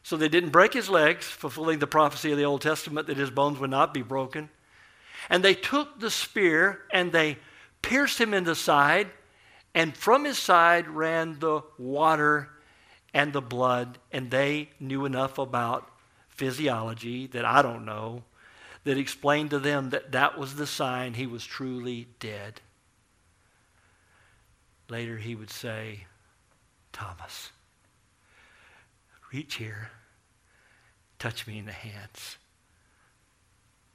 So 0.03 0.17
they 0.17 0.29
didn't 0.29 0.51
break 0.51 0.73
his 0.73 0.91
legs, 0.91 1.25
fulfilling 1.25 1.79
the 1.79 1.87
prophecy 1.87 2.33
of 2.33 2.39
the 2.39 2.45
Old 2.45 2.61
Testament 2.61 3.07
that 3.07 3.17
his 3.17 3.31
bones 3.31 3.61
would 3.61 3.71
not 3.71 3.95
be 3.95 4.03
broken. 4.03 4.51
And 5.31 5.45
they 5.45 5.55
took 5.55 6.01
the 6.01 6.11
spear 6.11 6.81
and 6.93 7.13
they 7.13 7.39
pierced 7.83 8.21
him 8.21 8.35
in 8.35 8.43
the 8.43 8.57
side, 8.57 9.07
and 9.77 9.97
from 9.97 10.25
his 10.25 10.39
side 10.41 10.89
ran 10.89 11.39
the 11.39 11.61
water 11.79 12.49
and 13.15 13.33
the 13.33 13.41
blood. 13.41 13.99
And 14.11 14.29
they 14.29 14.71
knew 14.81 15.05
enough 15.05 15.39
about 15.39 15.89
physiology 16.43 17.29
that 17.29 17.45
I 17.45 17.63
don't 17.63 17.85
know 17.85 18.25
that 18.83 18.99
explained 18.99 19.51
to 19.51 19.61
them 19.61 19.91
that 19.91 20.11
that 20.11 20.37
was 20.37 20.57
the 20.57 20.67
sign 20.67 21.15
he 21.15 21.25
was 21.25 21.45
truly 21.45 22.09
dead. 22.19 22.61
Later 24.89 25.19
he 25.19 25.37
would 25.37 25.51
say, 25.51 26.07
Thomas, 26.93 27.51
reach 29.33 29.55
here, 29.55 29.93
touch 31.21 31.47
me 31.47 31.61
in 31.61 31.67
the 31.67 31.71
hands, 31.71 32.39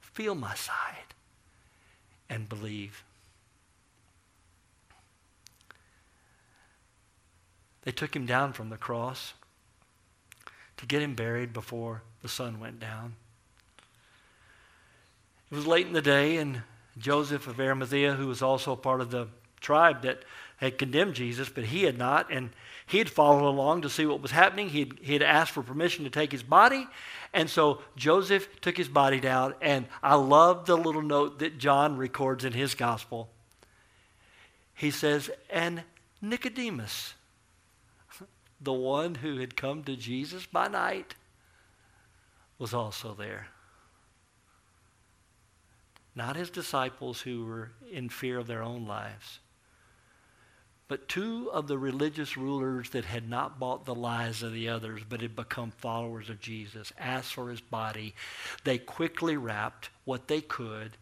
feel 0.00 0.34
my 0.34 0.54
side, 0.54 1.12
and 2.30 2.48
believe. 2.48 3.04
They 7.82 7.92
took 7.92 8.16
him 8.16 8.24
down 8.24 8.54
from 8.54 8.70
the 8.70 8.78
cross 8.78 9.34
to 10.78 10.86
get 10.86 11.02
him 11.02 11.14
buried 11.14 11.52
before 11.52 12.02
the 12.22 12.28
sun 12.28 12.58
went 12.58 12.80
down. 12.80 13.14
It 15.50 15.54
was 15.54 15.66
late 15.66 15.86
in 15.86 15.92
the 15.92 16.02
day, 16.02 16.36
and 16.36 16.62
Joseph 16.98 17.46
of 17.46 17.60
Arimathea, 17.60 18.14
who 18.14 18.26
was 18.26 18.42
also 18.42 18.72
a 18.72 18.76
part 18.76 19.00
of 19.00 19.10
the 19.10 19.28
tribe 19.60 20.02
that 20.02 20.24
had 20.58 20.78
condemned 20.78 21.14
Jesus, 21.14 21.48
but 21.48 21.64
he 21.64 21.84
had 21.84 21.96
not, 21.96 22.30
and 22.32 22.50
he 22.86 22.98
had 22.98 23.08
followed 23.08 23.48
along 23.48 23.82
to 23.82 23.90
see 23.90 24.06
what 24.06 24.20
was 24.20 24.30
happening. 24.30 24.68
He 24.68 24.80
had, 24.80 24.98
he 25.00 25.12
had 25.12 25.22
asked 25.22 25.52
for 25.52 25.62
permission 25.62 26.04
to 26.04 26.10
take 26.10 26.32
his 26.32 26.42
body, 26.42 26.86
and 27.32 27.48
so 27.48 27.82
Joseph 27.96 28.48
took 28.60 28.76
his 28.76 28.88
body 28.88 29.20
down, 29.20 29.54
and 29.60 29.86
I 30.02 30.14
love 30.16 30.66
the 30.66 30.76
little 30.76 31.02
note 31.02 31.38
that 31.38 31.58
John 31.58 31.96
records 31.96 32.44
in 32.44 32.52
his 32.52 32.74
gospel. 32.74 33.28
He 34.74 34.90
says, 34.90 35.30
and 35.50 35.82
Nicodemus, 36.20 37.14
the 38.60 38.72
one 38.72 39.16
who 39.16 39.38
had 39.38 39.56
come 39.56 39.84
to 39.84 39.96
Jesus 39.96 40.46
by 40.46 40.68
night, 40.68 41.14
was 42.58 42.74
also 42.74 43.14
there. 43.14 43.48
Not 46.14 46.36
his 46.36 46.50
disciples 46.50 47.20
who 47.20 47.44
were 47.44 47.70
in 47.92 48.08
fear 48.08 48.38
of 48.38 48.48
their 48.48 48.62
own 48.62 48.86
lives, 48.86 49.38
but 50.88 51.06
two 51.06 51.50
of 51.52 51.68
the 51.68 51.78
religious 51.78 52.36
rulers 52.36 52.90
that 52.90 53.04
had 53.04 53.28
not 53.28 53.60
bought 53.60 53.84
the 53.84 53.94
lies 53.94 54.42
of 54.42 54.52
the 54.52 54.70
others 54.70 55.02
but 55.08 55.20
had 55.20 55.36
become 55.36 55.70
followers 55.70 56.30
of 56.30 56.40
Jesus 56.40 56.92
asked 56.98 57.34
for 57.34 57.50
his 57.50 57.60
body. 57.60 58.14
They 58.64 58.78
quickly 58.78 59.36
wrapped 59.36 59.90
what 60.04 60.28
they 60.28 60.40
could, 60.40 60.96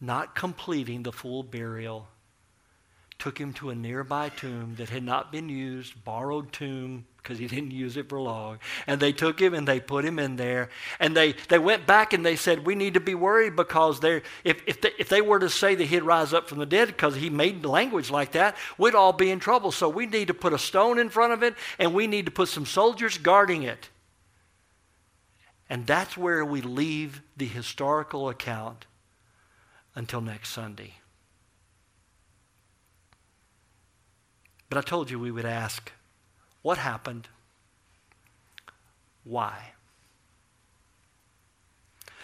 not 0.00 0.34
completing 0.34 1.02
the 1.02 1.12
full 1.12 1.42
burial 1.42 2.08
took 3.22 3.38
him 3.38 3.52
to 3.52 3.70
a 3.70 3.74
nearby 3.74 4.28
tomb 4.30 4.74
that 4.78 4.88
had 4.88 5.04
not 5.04 5.30
been 5.30 5.48
used, 5.48 6.04
borrowed 6.04 6.52
tomb 6.52 7.06
because 7.18 7.38
he 7.38 7.46
didn't 7.54 7.70
use 7.70 7.96
it 7.96 8.08
for 8.08 8.20
long. 8.20 8.58
And 8.88 9.00
they 9.00 9.12
took 9.12 9.40
him 9.40 9.54
and 9.54 9.66
they 9.66 9.78
put 9.78 10.04
him 10.04 10.18
in 10.18 10.34
there. 10.34 10.70
And 10.98 11.16
they, 11.16 11.36
they 11.48 11.60
went 11.60 11.86
back 11.86 12.12
and 12.12 12.26
they 12.26 12.34
said, 12.34 12.66
We 12.66 12.74
need 12.74 12.94
to 12.94 13.00
be 13.00 13.14
worried 13.14 13.54
because 13.54 14.00
they 14.00 14.22
if, 14.42 14.60
if, 14.66 14.80
they, 14.80 14.90
if 14.98 15.08
they 15.08 15.20
were 15.20 15.38
to 15.38 15.48
say 15.48 15.76
that 15.76 15.84
he'd 15.84 16.02
rise 16.02 16.32
up 16.32 16.48
from 16.48 16.58
the 16.58 16.66
dead 16.66 16.88
because 16.88 17.14
he 17.14 17.30
made 17.30 17.64
language 17.64 18.10
like 18.10 18.32
that, 18.32 18.56
we'd 18.76 18.96
all 18.96 19.12
be 19.12 19.30
in 19.30 19.38
trouble. 19.38 19.70
So 19.70 19.88
we 19.88 20.06
need 20.06 20.26
to 20.26 20.34
put 20.34 20.52
a 20.52 20.58
stone 20.58 20.98
in 20.98 21.08
front 21.08 21.32
of 21.32 21.44
it 21.44 21.54
and 21.78 21.94
we 21.94 22.08
need 22.08 22.24
to 22.24 22.32
put 22.32 22.48
some 22.48 22.66
soldiers 22.66 23.18
guarding 23.18 23.62
it. 23.62 23.88
And 25.70 25.86
that's 25.86 26.16
where 26.16 26.44
we 26.44 26.60
leave 26.60 27.22
the 27.36 27.46
historical 27.46 28.28
account 28.28 28.86
until 29.94 30.20
next 30.20 30.48
Sunday. 30.48 30.94
But 34.72 34.86
I 34.86 34.88
told 34.88 35.10
you 35.10 35.18
we 35.18 35.30
would 35.30 35.44
ask, 35.44 35.92
what 36.62 36.78
happened? 36.78 37.28
Why? 39.22 39.72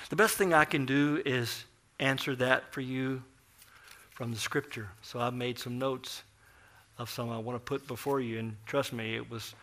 The 0.08 0.16
best 0.16 0.38
thing 0.38 0.54
I 0.54 0.64
can 0.64 0.86
do 0.86 1.20
is 1.26 1.66
answer 2.00 2.34
that 2.36 2.72
for 2.72 2.80
you 2.80 3.22
from 4.12 4.32
the 4.32 4.38
scripture. 4.38 4.88
So 5.02 5.20
I've 5.20 5.34
made 5.34 5.58
some 5.58 5.78
notes 5.78 6.22
of 6.96 7.10
some 7.10 7.28
I 7.28 7.36
want 7.36 7.56
to 7.56 7.62
put 7.62 7.86
before 7.86 8.18
you. 8.18 8.38
And 8.38 8.56
trust 8.64 8.94
me, 8.94 9.14
it 9.14 9.30
was, 9.30 9.54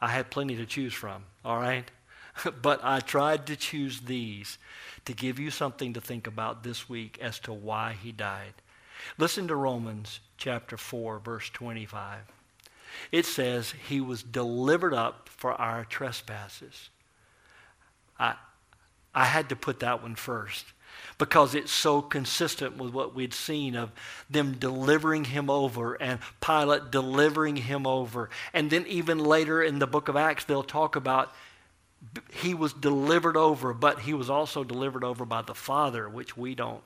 I 0.00 0.08
had 0.08 0.30
plenty 0.30 0.56
to 0.56 0.64
choose 0.64 0.94
from, 0.94 1.24
all 1.44 1.58
right? 1.58 1.90
but 2.62 2.80
I 2.82 3.00
tried 3.00 3.48
to 3.48 3.56
choose 3.56 4.00
these 4.00 4.56
to 5.04 5.12
give 5.12 5.38
you 5.38 5.50
something 5.50 5.92
to 5.92 6.00
think 6.00 6.26
about 6.26 6.62
this 6.62 6.88
week 6.88 7.18
as 7.20 7.38
to 7.40 7.52
why 7.52 7.98
he 8.02 8.12
died. 8.12 8.54
Listen 9.18 9.46
to 9.48 9.54
Romans 9.54 10.20
chapter 10.40 10.76
4, 10.76 11.20
verse 11.20 11.48
25. 11.50 12.18
It 13.12 13.24
says, 13.24 13.74
He 13.88 14.00
was 14.00 14.22
delivered 14.24 14.94
up 14.94 15.28
for 15.28 15.52
our 15.52 15.84
trespasses. 15.84 16.88
I, 18.18 18.34
I 19.14 19.26
had 19.26 19.48
to 19.50 19.56
put 19.56 19.80
that 19.80 20.02
one 20.02 20.16
first 20.16 20.66
because 21.18 21.54
it's 21.54 21.70
so 21.70 22.02
consistent 22.02 22.76
with 22.78 22.92
what 22.92 23.14
we'd 23.14 23.34
seen 23.34 23.76
of 23.76 23.92
them 24.28 24.56
delivering 24.58 25.24
him 25.24 25.48
over 25.48 25.94
and 25.94 26.18
Pilate 26.40 26.90
delivering 26.90 27.56
him 27.56 27.86
over. 27.86 28.30
And 28.52 28.70
then 28.70 28.86
even 28.86 29.18
later 29.18 29.62
in 29.62 29.78
the 29.78 29.86
book 29.86 30.08
of 30.08 30.16
Acts, 30.16 30.44
they'll 30.44 30.62
talk 30.62 30.96
about 30.96 31.32
he 32.32 32.54
was 32.54 32.72
delivered 32.72 33.36
over, 33.36 33.74
but 33.74 34.00
he 34.00 34.14
was 34.14 34.30
also 34.30 34.64
delivered 34.64 35.04
over 35.04 35.26
by 35.26 35.42
the 35.42 35.54
Father, 35.54 36.08
which 36.08 36.36
we 36.36 36.54
don't, 36.54 36.82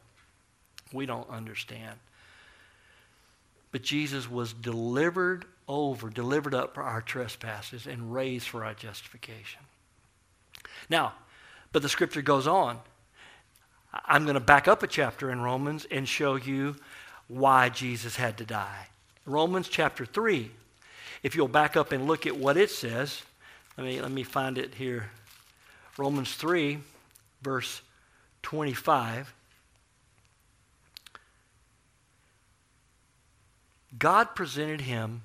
we 0.92 1.06
don't 1.06 1.28
understand. 1.30 1.98
But 3.74 3.82
Jesus 3.82 4.30
was 4.30 4.52
delivered 4.52 5.46
over, 5.66 6.08
delivered 6.08 6.54
up 6.54 6.74
for 6.74 6.84
our 6.84 7.02
trespasses, 7.02 7.88
and 7.88 8.14
raised 8.14 8.46
for 8.46 8.64
our 8.64 8.72
justification. 8.72 9.62
Now, 10.88 11.14
but 11.72 11.82
the 11.82 11.88
scripture 11.88 12.22
goes 12.22 12.46
on. 12.46 12.78
I'm 13.92 14.22
going 14.26 14.34
to 14.34 14.40
back 14.40 14.68
up 14.68 14.84
a 14.84 14.86
chapter 14.86 15.28
in 15.28 15.40
Romans 15.40 15.88
and 15.90 16.08
show 16.08 16.36
you 16.36 16.76
why 17.26 17.68
Jesus 17.68 18.14
had 18.14 18.38
to 18.38 18.44
die. 18.44 18.86
Romans 19.26 19.66
chapter 19.66 20.06
3. 20.06 20.52
If 21.24 21.34
you'll 21.34 21.48
back 21.48 21.76
up 21.76 21.90
and 21.90 22.06
look 22.06 22.28
at 22.28 22.36
what 22.36 22.56
it 22.56 22.70
says, 22.70 23.24
let 23.76 23.88
me, 23.88 24.00
let 24.00 24.12
me 24.12 24.22
find 24.22 24.56
it 24.56 24.74
here. 24.74 25.10
Romans 25.98 26.32
3, 26.36 26.78
verse 27.42 27.82
25. 28.42 29.34
God 33.98 34.34
presented 34.34 34.82
him 34.82 35.22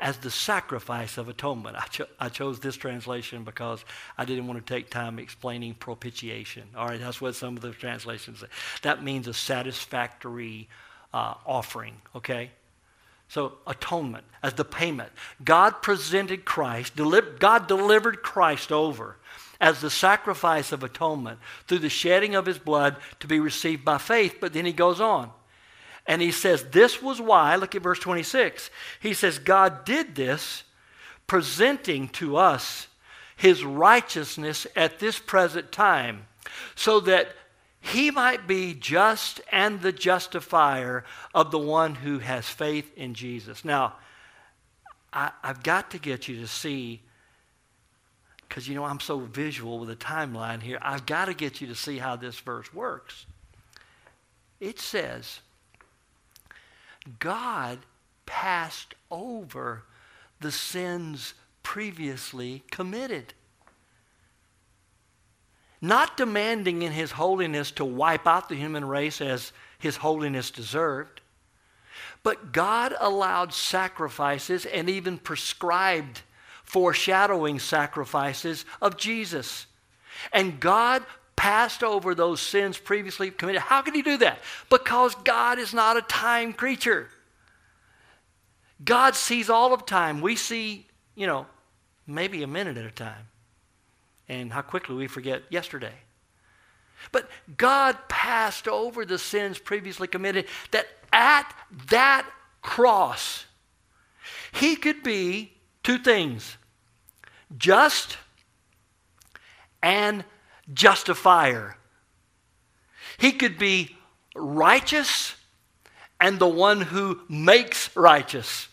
as 0.00 0.16
the 0.18 0.30
sacrifice 0.30 1.18
of 1.18 1.28
atonement. 1.28 1.76
I, 1.76 1.84
cho- 1.90 2.06
I, 2.18 2.30
chose 2.30 2.58
this 2.58 2.76
translation 2.76 3.44
because 3.44 3.84
I 4.16 4.24
didn't 4.24 4.46
want 4.46 4.64
to 4.64 4.74
take 4.74 4.88
time 4.88 5.18
explaining 5.18 5.74
propitiation. 5.74 6.62
All 6.74 6.86
right, 6.86 6.98
that's 6.98 7.20
what 7.20 7.34
some 7.34 7.56
of 7.56 7.62
the 7.62 7.72
translations 7.72 8.40
say. 8.40 8.46
That 8.82 9.04
means 9.04 9.28
a 9.28 9.34
satisfactory 9.34 10.68
uh, 11.12 11.34
offering, 11.46 12.00
okay? 12.16 12.50
So, 13.28 13.58
atonement 13.66 14.24
as 14.42 14.54
the 14.54 14.64
payment. 14.64 15.10
God 15.44 15.82
presented 15.82 16.44
Christ, 16.44 16.96
deli- 16.96 17.20
God 17.38 17.68
delivered 17.68 18.22
Christ 18.22 18.72
over 18.72 19.16
as 19.60 19.82
the 19.82 19.90
sacrifice 19.90 20.72
of 20.72 20.82
atonement 20.82 21.38
through 21.66 21.80
the 21.80 21.90
shedding 21.90 22.34
of 22.34 22.46
his 22.46 22.58
blood 22.58 22.96
to 23.20 23.26
be 23.26 23.38
received 23.38 23.84
by 23.84 23.98
faith. 23.98 24.36
But 24.40 24.54
then 24.54 24.64
he 24.64 24.72
goes 24.72 25.00
on. 25.00 25.30
And 26.06 26.20
he 26.22 26.32
says, 26.32 26.64
This 26.64 27.02
was 27.02 27.20
why, 27.20 27.56
look 27.56 27.74
at 27.74 27.82
verse 27.82 27.98
26. 27.98 28.70
He 29.00 29.14
says, 29.14 29.38
God 29.38 29.84
did 29.84 30.14
this, 30.14 30.64
presenting 31.26 32.08
to 32.08 32.36
us 32.36 32.88
his 33.36 33.64
righteousness 33.64 34.66
at 34.76 34.98
this 34.98 35.18
present 35.18 35.72
time, 35.72 36.26
so 36.74 37.00
that 37.00 37.34
he 37.80 38.10
might 38.10 38.46
be 38.46 38.74
just 38.74 39.40
and 39.50 39.80
the 39.80 39.92
justifier 39.92 41.04
of 41.34 41.50
the 41.50 41.58
one 41.58 41.94
who 41.94 42.18
has 42.18 42.46
faith 42.46 42.92
in 42.96 43.14
Jesus. 43.14 43.64
Now, 43.64 43.94
I, 45.12 45.30
have 45.42 45.62
got 45.62 45.90
to 45.92 45.98
get 45.98 46.28
you 46.28 46.40
to 46.40 46.46
see, 46.46 47.00
because 48.48 48.68
you 48.68 48.74
know 48.74 48.84
I'm 48.84 49.00
so 49.00 49.18
visual 49.20 49.78
with 49.78 49.90
a 49.90 49.96
timeline 49.96 50.60
here, 50.60 50.78
I've 50.82 51.06
got 51.06 51.26
to 51.26 51.34
get 51.34 51.60
you 51.60 51.66
to 51.68 51.74
see 51.74 51.98
how 51.98 52.16
this 52.16 52.38
verse 52.38 52.72
works. 52.74 53.26
It 54.60 54.78
says, 54.78 55.40
God 57.18 57.80
passed 58.26 58.94
over 59.10 59.84
the 60.40 60.52
sins 60.52 61.34
previously 61.62 62.62
committed. 62.70 63.34
Not 65.80 66.16
demanding 66.16 66.82
in 66.82 66.92
his 66.92 67.12
holiness 67.12 67.70
to 67.72 67.84
wipe 67.84 68.26
out 68.26 68.48
the 68.48 68.54
human 68.54 68.84
race 68.84 69.20
as 69.20 69.52
his 69.78 69.96
holiness 69.96 70.50
deserved, 70.50 71.20
but 72.22 72.52
God 72.52 72.94
allowed 73.00 73.54
sacrifices 73.54 74.66
and 74.66 74.90
even 74.90 75.16
prescribed 75.16 76.22
foreshadowing 76.64 77.58
sacrifices 77.58 78.64
of 78.80 78.96
Jesus. 78.96 79.66
And 80.32 80.60
God 80.60 81.02
passed 81.36 81.82
over 81.82 82.14
those 82.14 82.40
sins 82.40 82.78
previously 82.78 83.30
committed. 83.30 83.62
How 83.62 83.82
can 83.82 83.94
he 83.94 84.02
do 84.02 84.18
that? 84.18 84.40
Because 84.68 85.14
God 85.24 85.58
is 85.58 85.72
not 85.72 85.96
a 85.96 86.02
time 86.02 86.52
creature. 86.52 87.08
God 88.84 89.14
sees 89.14 89.50
all 89.50 89.72
of 89.72 89.86
time. 89.86 90.20
We 90.20 90.36
see, 90.36 90.86
you 91.14 91.26
know, 91.26 91.46
maybe 92.06 92.42
a 92.42 92.46
minute 92.46 92.76
at 92.76 92.84
a 92.84 92.90
time. 92.90 93.28
And 94.28 94.52
how 94.52 94.62
quickly 94.62 94.94
we 94.94 95.06
forget 95.06 95.42
yesterday. 95.50 95.94
But 97.12 97.28
God 97.56 97.96
passed 98.08 98.68
over 98.68 99.04
the 99.04 99.18
sins 99.18 99.58
previously 99.58 100.06
committed 100.06 100.46
that 100.70 100.86
at 101.12 101.52
that 101.88 102.26
cross, 102.62 103.46
he 104.52 104.76
could 104.76 105.02
be 105.02 105.52
two 105.82 105.98
things 105.98 106.56
just 107.56 108.18
and 109.82 110.24
justifier. 110.72 111.76
He 113.18 113.32
could 113.32 113.58
be 113.58 113.96
righteous 114.34 115.34
and 116.20 116.38
the 116.38 116.48
one 116.48 116.80
who 116.80 117.20
makes 117.28 117.94
righteous. 117.96 118.68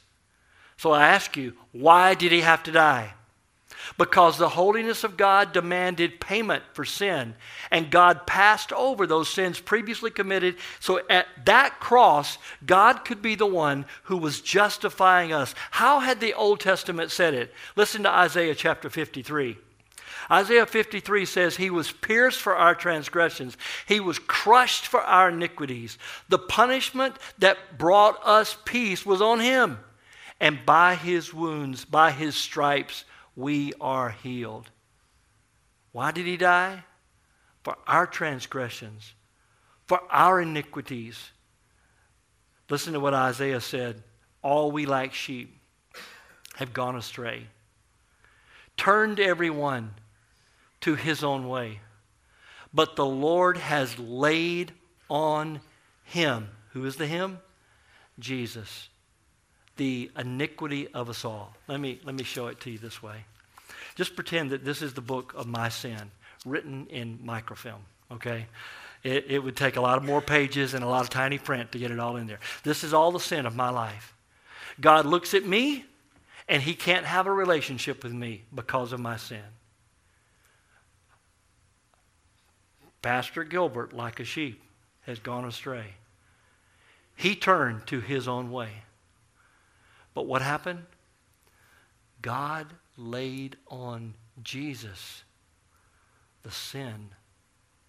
So 0.77 0.91
I 0.91 1.07
ask 1.07 1.35
you, 1.37 1.53
why 1.71 2.13
did 2.13 2.31
he 2.31 2.41
have 2.41 2.63
to 2.63 2.71
die? 2.71 3.13
Because 3.97 4.37
the 4.37 4.49
holiness 4.49 5.03
of 5.03 5.17
God 5.17 5.53
demanded 5.53 6.19
payment 6.19 6.63
for 6.73 6.83
sin, 6.83 7.35
and 7.71 7.89
God 7.89 8.27
passed 8.27 8.73
over 8.73 9.07
those 9.07 9.29
sins 9.29 9.61
previously 9.61 10.11
committed. 10.11 10.57
So 10.81 11.01
at 11.09 11.27
that 11.45 11.79
cross, 11.79 12.37
God 12.65 13.05
could 13.05 13.21
be 13.21 13.35
the 13.35 13.45
one 13.45 13.85
who 14.03 14.17
was 14.17 14.41
justifying 14.41 15.31
us. 15.31 15.55
How 15.71 15.99
had 15.99 16.19
the 16.19 16.33
Old 16.33 16.59
Testament 16.59 17.11
said 17.11 17.33
it? 17.33 17.53
Listen 17.77 18.03
to 18.03 18.09
Isaiah 18.09 18.55
chapter 18.55 18.89
53. 18.89 19.57
Isaiah 20.29 20.65
53 20.65 21.25
says, 21.25 21.55
He 21.55 21.69
was 21.69 21.91
pierced 21.91 22.39
for 22.39 22.55
our 22.55 22.75
transgressions, 22.75 23.57
He 23.85 23.99
was 23.99 24.19
crushed 24.19 24.87
for 24.87 25.01
our 25.01 25.29
iniquities. 25.29 25.97
The 26.29 26.39
punishment 26.39 27.15
that 27.39 27.77
brought 27.77 28.19
us 28.25 28.57
peace 28.65 29.05
was 29.05 29.21
on 29.21 29.39
Him. 29.39 29.79
And 30.39 30.65
by 30.65 30.95
His 30.95 31.33
wounds, 31.33 31.85
by 31.85 32.11
His 32.11 32.35
stripes, 32.35 33.05
we 33.35 33.73
are 33.79 34.09
healed. 34.09 34.69
Why 35.91 36.11
did 36.11 36.25
He 36.25 36.37
die? 36.37 36.83
For 37.63 37.75
our 37.87 38.07
transgressions, 38.07 39.13
for 39.85 40.01
our 40.09 40.41
iniquities. 40.41 41.31
Listen 42.69 42.93
to 42.93 42.99
what 42.99 43.13
Isaiah 43.13 43.61
said 43.61 44.03
All 44.41 44.71
we 44.71 44.85
like 44.85 45.13
sheep 45.13 45.57
have 46.55 46.73
gone 46.73 46.95
astray. 46.95 47.47
Turned 48.75 49.19
every 49.19 49.49
one 49.49 49.93
to 50.81 50.95
his 50.95 51.23
own 51.23 51.47
way. 51.47 51.79
But 52.73 52.95
the 52.95 53.05
Lord 53.05 53.57
has 53.57 53.97
laid 53.97 54.73
on 55.09 55.61
him. 56.03 56.49
Who 56.71 56.85
is 56.85 56.95
the 56.95 57.07
him? 57.07 57.39
Jesus. 58.19 58.89
The 59.77 60.11
iniquity 60.17 60.87
of 60.93 61.09
us 61.09 61.23
all. 61.23 61.55
Let 61.67 61.79
me, 61.79 61.99
let 62.03 62.15
me 62.15 62.23
show 62.23 62.47
it 62.47 62.59
to 62.61 62.71
you 62.71 62.77
this 62.77 63.01
way. 63.01 63.25
Just 63.95 64.15
pretend 64.15 64.51
that 64.51 64.63
this 64.63 64.81
is 64.81 64.93
the 64.93 65.01
book 65.01 65.33
of 65.35 65.47
my 65.47 65.69
sin, 65.69 66.11
written 66.45 66.87
in 66.87 67.19
microfilm, 67.23 67.81
okay? 68.11 68.45
It, 69.03 69.25
it 69.29 69.39
would 69.39 69.55
take 69.55 69.75
a 69.75 69.81
lot 69.81 69.97
of 69.97 70.03
more 70.03 70.21
pages 70.21 70.73
and 70.73 70.83
a 70.83 70.87
lot 70.87 71.01
of 71.01 71.09
tiny 71.09 71.37
print 71.37 71.71
to 71.71 71.79
get 71.79 71.91
it 71.91 71.99
all 71.99 72.17
in 72.17 72.27
there. 72.27 72.39
This 72.63 72.83
is 72.83 72.93
all 72.93 73.11
the 73.11 73.19
sin 73.19 73.45
of 73.45 73.55
my 73.55 73.69
life. 73.69 74.13
God 74.79 75.05
looks 75.05 75.33
at 75.33 75.45
me, 75.45 75.85
and 76.47 76.61
he 76.61 76.73
can't 76.73 77.05
have 77.05 77.25
a 77.27 77.31
relationship 77.31 78.03
with 78.03 78.13
me 78.13 78.43
because 78.53 78.93
of 78.93 78.99
my 78.99 79.17
sin. 79.17 79.43
Pastor 83.07 83.45
Gilbert, 83.45 83.93
like 83.93 84.19
a 84.19 84.25
sheep, 84.25 84.61
has 85.03 85.17
gone 85.17 85.45
astray. 85.45 85.93
He 87.15 87.37
turned 87.37 87.87
to 87.87 88.01
his 88.01 88.27
own 88.27 88.51
way. 88.51 88.83
But 90.13 90.25
what 90.25 90.41
happened? 90.41 90.83
God 92.21 92.67
laid 92.97 93.55
on 93.69 94.13
Jesus 94.43 95.23
the 96.43 96.51
sin 96.51 97.11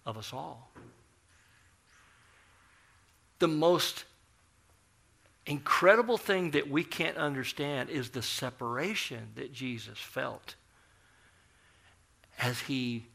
of 0.05 0.17
us 0.17 0.31
all. 0.31 0.71
The 3.39 3.49
most 3.49 4.05
incredible 5.45 6.17
thing 6.17 6.51
that 6.51 6.69
we 6.69 6.85
can't 6.85 7.17
understand 7.17 7.89
is 7.89 8.11
the 8.11 8.21
separation 8.21 9.31
that 9.35 9.51
Jesus 9.51 9.97
felt 9.97 10.55
as 12.39 12.61
he 12.61 13.07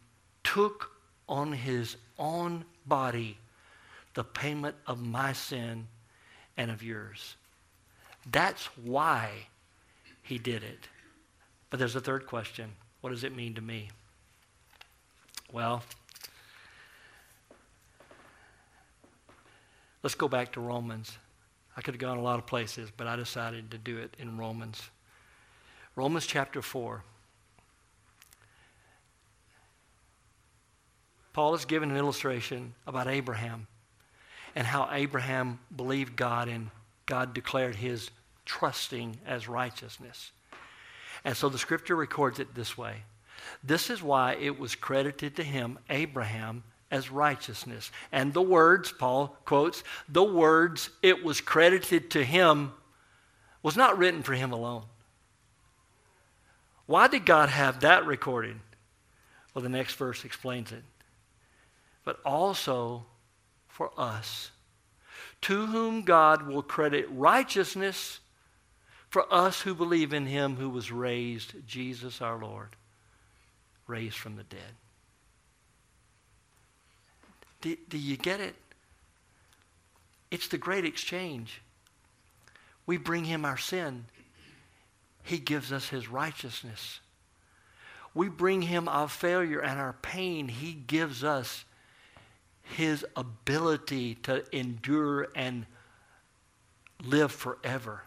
took 0.43 0.94
on 1.29 1.53
his 1.53 1.97
own 2.19 2.65
body 2.87 3.39
the 4.15 4.25
payment 4.25 4.77
of 4.87 5.05
my 5.05 5.33
sin 5.33 5.87
and 6.57 6.71
of 6.71 6.83
yours. 6.83 7.37
That's 8.31 8.67
why 8.85 9.31
he 10.23 10.39
did 10.39 10.63
it. 10.63 10.89
But 11.71 11.79
there's 11.79 11.97
a 11.97 12.01
third 12.01 12.27
question 12.27 12.73
what 13.01 13.11
does 13.11 13.25
it 13.25 13.37
mean 13.37 13.55
to 13.55 13.61
me? 13.61 13.91
Well, 15.53 15.83
Let's 20.05 20.15
go 20.15 20.29
back 20.29 20.53
to 20.53 20.61
Romans. 20.61 21.17
I 21.79 21.81
could 21.81 21.95
have 21.95 22.01
gone 22.01 22.19
a 22.19 22.23
lot 22.23 22.39
of 22.39 22.45
places, 22.45 22.91
but 22.95 23.07
I 23.07 23.17
decided 23.17 23.71
to 23.71 23.79
do 23.79 23.97
it 23.97 24.15
in 24.19 24.37
Romans. 24.37 24.91
Romans 25.97 26.27
chapter 26.27 26.61
4. 26.61 27.03
Paul 31.35 31.53
has 31.53 31.65
given 31.67 31.91
an 31.91 31.97
illustration 31.97 32.75
about 32.87 33.09
Abraham 33.09 33.67
and 34.55 34.67
how 34.67 34.89
Abraham 34.93 35.59
believed 35.75 36.17
God 36.17 36.49
and 36.49 36.71
God 37.07 37.35
declared 37.35 37.75
his 37.75 38.11
trusting 38.47 39.19
as 39.27 39.49
righteousness. 39.49 40.31
And 41.25 41.37
so 41.37 41.49
the 41.49 41.59
scripture 41.59 41.97
records 41.97 42.39
it 42.39 42.55
this 42.55 42.79
way 42.79 43.03
This 43.65 43.91
is 43.91 44.03
why 44.03 44.35
it 44.35 44.59
was 44.59 44.77
credited 44.77 45.37
to 45.37 45.43
him, 45.43 45.79
Abraham, 45.91 46.63
as 46.91 47.11
righteousness. 47.11 47.91
And 48.13 48.33
the 48.33 48.41
words, 48.41 48.93
Paul 48.93 49.37
quotes, 49.45 49.83
the 50.09 50.23
words 50.23 50.91
it 51.03 51.25
was 51.25 51.41
credited 51.41 52.13
to 52.13 52.25
him 52.25 52.73
was 53.61 53.77
not 53.77 53.99
written 53.99 54.23
for 54.23 54.35
him 54.35 54.53
alone. 54.53 54.85
Why 56.87 57.09
did 57.09 57.27
God 57.27 57.49
have 57.49 57.81
that 57.81 58.07
recorded? 58.07 58.61
Well, 59.53 59.63
the 59.63 59.69
next 59.69 59.95
verse 59.95 60.25
explains 60.25 60.71
it. 60.71 60.85
But 62.05 62.21
also 62.25 63.07
for 63.69 63.91
us, 63.97 64.51
to 65.43 65.67
whom 65.67 66.03
God 66.03 66.47
will 66.47 66.63
credit 66.63 67.07
righteousness 67.11 68.21
for 69.15 69.33
us 69.33 69.61
who 69.61 69.75
believe 69.75 70.13
in 70.13 70.27
him 70.27 70.57
who 70.57 70.69
was 70.69 70.91
raised, 70.91 71.55
Jesus 71.69 72.21
our 72.21 72.37
Lord, 72.37 72.71
raised 73.87 74.17
from 74.17 74.35
the 74.35 74.43
dead. 74.43 74.75
Do, 77.61 77.77
do 77.89 77.97
you 77.97 78.17
get 78.17 78.41
it? 78.41 78.57
It's 80.33 80.49
the 80.49 80.59
great 80.59 80.85
exchange. 80.85 81.63
We 82.87 82.97
bring 82.97 83.25
him 83.25 83.45
our 83.45 83.57
sin. 83.57 84.07
He 85.23 85.39
gives 85.39 85.73
us 85.73 85.89
his 85.89 86.09
righteousness. 86.09 86.99
We 88.15 88.29
bring 88.29 88.63
him 88.63 88.89
our 88.89 89.09
failure 89.09 89.61
and 89.61 89.79
our 89.81 89.95
pain. 90.03 90.49
He 90.49 90.73
gives 90.73 91.23
us 91.23 91.65
his 92.65 93.07
ability 93.15 94.17
to 94.17 94.45
endure 94.57 95.29
and 95.37 95.67
live 97.03 97.31
forever. 97.31 98.03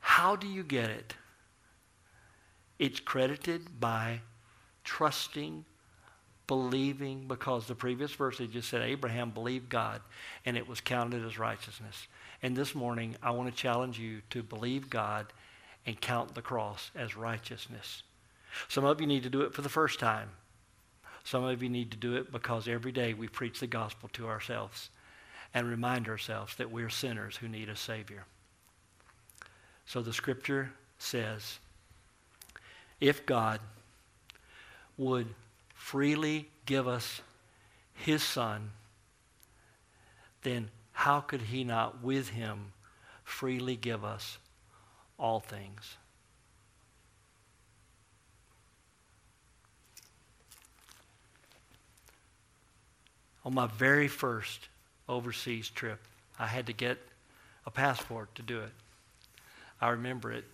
How 0.00 0.34
do 0.34 0.48
you 0.48 0.62
get 0.62 0.90
it? 0.90 1.14
It's 2.78 2.98
credited 2.98 3.78
by 3.78 4.20
trusting 4.82 5.64
believing 6.50 7.26
because 7.28 7.68
the 7.68 7.74
previous 7.76 8.10
verse 8.10 8.38
had 8.38 8.50
just 8.50 8.68
said 8.68 8.82
Abraham 8.82 9.30
believed 9.30 9.68
God 9.68 10.00
and 10.44 10.56
it 10.56 10.66
was 10.66 10.80
counted 10.80 11.24
as 11.24 11.38
righteousness. 11.38 12.08
And 12.42 12.56
this 12.56 12.74
morning, 12.74 13.14
I 13.22 13.30
want 13.30 13.48
to 13.48 13.54
challenge 13.54 14.00
you 14.00 14.20
to 14.30 14.42
believe 14.42 14.90
God 14.90 15.26
and 15.86 16.00
count 16.00 16.34
the 16.34 16.42
cross 16.42 16.90
as 16.96 17.16
righteousness. 17.16 18.02
Some 18.66 18.84
of 18.84 19.00
you 19.00 19.06
need 19.06 19.22
to 19.22 19.30
do 19.30 19.42
it 19.42 19.54
for 19.54 19.62
the 19.62 19.68
first 19.68 20.00
time. 20.00 20.30
Some 21.24 21.44
of 21.44 21.62
you 21.62 21.68
need 21.68 21.90
to 21.90 21.96
do 21.96 22.16
it 22.16 22.32
because 22.32 22.66
every 22.66 22.92
day 22.92 23.14
we 23.14 23.28
preach 23.28 23.60
the 23.60 23.66
gospel 23.66 24.08
to 24.14 24.26
ourselves 24.26 24.90
and 25.52 25.68
remind 25.68 26.08
ourselves 26.08 26.56
that 26.56 26.70
we're 26.70 26.90
sinners 26.90 27.36
who 27.36 27.48
need 27.48 27.68
a 27.68 27.76
Savior. 27.76 28.24
So 29.86 30.02
the 30.02 30.12
scripture 30.12 30.72
says, 30.98 31.58
if 33.00 33.26
God 33.26 33.60
would 34.96 35.28
freely 35.74 36.48
give 36.66 36.86
us 36.86 37.22
his 37.94 38.22
son, 38.22 38.70
then 40.42 40.70
how 40.92 41.20
could 41.20 41.42
he 41.42 41.64
not 41.64 42.02
with 42.02 42.28
him 42.28 42.72
freely 43.24 43.76
give 43.76 44.04
us 44.04 44.38
all 45.18 45.40
things? 45.40 45.96
On 53.44 53.54
my 53.54 53.66
very 53.66 54.08
first 54.08 54.68
overseas 55.08 55.68
trip, 55.70 56.00
I 56.38 56.46
had 56.46 56.66
to 56.66 56.72
get 56.72 56.98
a 57.66 57.70
passport 57.70 58.34
to 58.34 58.42
do 58.42 58.60
it. 58.60 58.72
I 59.80 59.90
remember 59.90 60.32
it. 60.32 60.44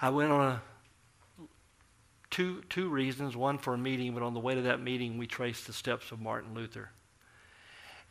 I 0.00 0.10
went 0.10 0.32
on 0.32 0.52
a 0.52 0.62
two, 2.30 2.62
two 2.68 2.88
reasons. 2.88 3.36
One 3.36 3.58
for 3.58 3.74
a 3.74 3.78
meeting, 3.78 4.12
but 4.12 4.22
on 4.22 4.34
the 4.34 4.40
way 4.40 4.56
to 4.56 4.62
that 4.62 4.80
meeting, 4.80 5.18
we 5.18 5.26
traced 5.26 5.68
the 5.68 5.72
steps 5.72 6.10
of 6.10 6.20
Martin 6.20 6.52
Luther. 6.52 6.90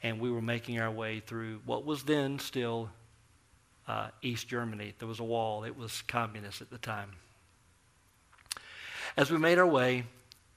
And 0.01 0.19
we 0.19 0.31
were 0.31 0.41
making 0.41 0.79
our 0.79 0.91
way 0.91 1.19
through 1.19 1.61
what 1.65 1.85
was 1.85 2.03
then 2.03 2.39
still 2.39 2.89
uh, 3.87 4.07
East 4.21 4.47
Germany. 4.47 4.93
There 4.97 5.07
was 5.07 5.19
a 5.19 5.25
wall, 5.25 5.65
it 5.65 5.77
was 5.77 6.01
communist 6.03 6.61
at 6.61 6.69
the 6.69 6.77
time. 6.77 7.11
As 9.17 9.29
we 9.29 9.37
made 9.37 9.59
our 9.59 9.67
way, 9.67 10.05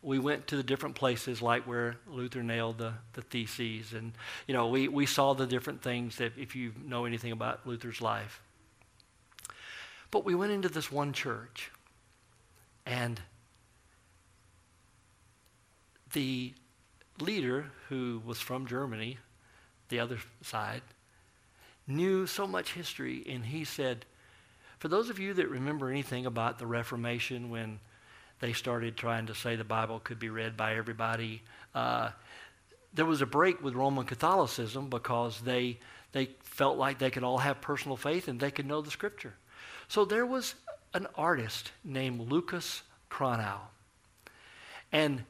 we 0.06 0.20
went 0.20 0.46
to 0.46 0.56
the 0.56 0.62
different 0.62 0.94
places 0.94 1.42
like 1.42 1.66
where 1.66 1.96
Luther 2.06 2.40
nailed 2.40 2.78
the, 2.78 2.92
the 3.14 3.22
theses. 3.22 3.92
And, 3.92 4.12
you 4.46 4.54
know, 4.54 4.68
we, 4.68 4.86
we 4.86 5.04
saw 5.04 5.34
the 5.34 5.48
different 5.48 5.82
things 5.82 6.18
that 6.18 6.38
if 6.38 6.54
you 6.54 6.72
know 6.84 7.06
anything 7.06 7.32
about 7.32 7.66
Luther's 7.66 8.00
life. 8.00 8.40
But 10.12 10.24
we 10.24 10.36
went 10.36 10.52
into 10.52 10.68
this 10.68 10.92
one 10.92 11.12
church. 11.12 11.72
And 12.86 13.20
the 16.12 16.54
leader, 17.20 17.72
who 17.88 18.22
was 18.24 18.40
from 18.40 18.68
Germany, 18.68 19.18
the 19.88 19.98
other 19.98 20.18
side, 20.40 20.82
knew 21.88 22.28
so 22.28 22.46
much 22.46 22.74
history, 22.74 23.24
and 23.28 23.46
he 23.46 23.64
said, 23.64 24.06
For 24.78 24.86
those 24.86 25.10
of 25.10 25.18
you 25.18 25.34
that 25.34 25.48
remember 25.48 25.90
anything 25.90 26.26
about 26.26 26.60
the 26.60 26.66
Reformation 26.68 27.50
when 27.50 27.80
they 28.40 28.52
started 28.52 28.96
trying 28.96 29.26
to 29.26 29.34
say 29.34 29.56
the 29.56 29.64
Bible 29.64 30.00
could 30.00 30.18
be 30.18 30.28
read 30.28 30.56
by 30.56 30.76
everybody, 30.76 31.42
uh, 31.74 32.10
there 32.92 33.06
was 33.06 33.20
a 33.20 33.26
break 33.26 33.62
with 33.62 33.74
Roman 33.74 34.06
Catholicism 34.06 34.88
because 34.88 35.40
they, 35.42 35.78
they 36.12 36.30
felt 36.42 36.78
like 36.78 36.98
they 36.98 37.10
could 37.10 37.24
all 37.24 37.38
have 37.38 37.60
personal 37.60 37.96
faith 37.96 38.28
and 38.28 38.40
they 38.40 38.50
could 38.50 38.66
know 38.66 38.80
the 38.80 38.90
Scripture. 38.90 39.34
So 39.88 40.04
there 40.04 40.26
was 40.26 40.54
an 40.94 41.06
artist 41.14 41.72
named 41.84 42.30
Lucas 42.30 42.82
Cranach. 43.10 43.60
And 44.92 45.24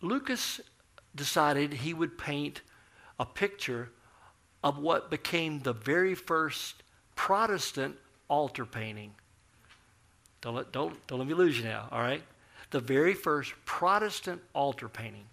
Lucas 0.00 0.60
decided 1.14 1.72
he 1.72 1.92
would 1.92 2.16
paint 2.16 2.62
a 3.18 3.26
picture 3.26 3.90
of 4.62 4.78
what 4.78 5.10
became 5.10 5.60
the 5.60 5.72
very 5.72 6.14
first 6.14 6.82
Protestant 7.16 7.96
altar 8.28 8.64
painting. 8.64 9.12
Don't 10.40 10.54
let, 10.54 10.72
don't, 10.72 11.06
don't 11.06 11.18
let 11.18 11.28
me 11.28 11.34
lose 11.34 11.58
you 11.58 11.64
now, 11.64 11.88
all 11.90 12.00
right? 12.00 12.22
The 12.70 12.80
very 12.80 13.14
first 13.14 13.52
Protestant 13.64 14.40
altar 14.54 14.88
painting. 14.88 15.24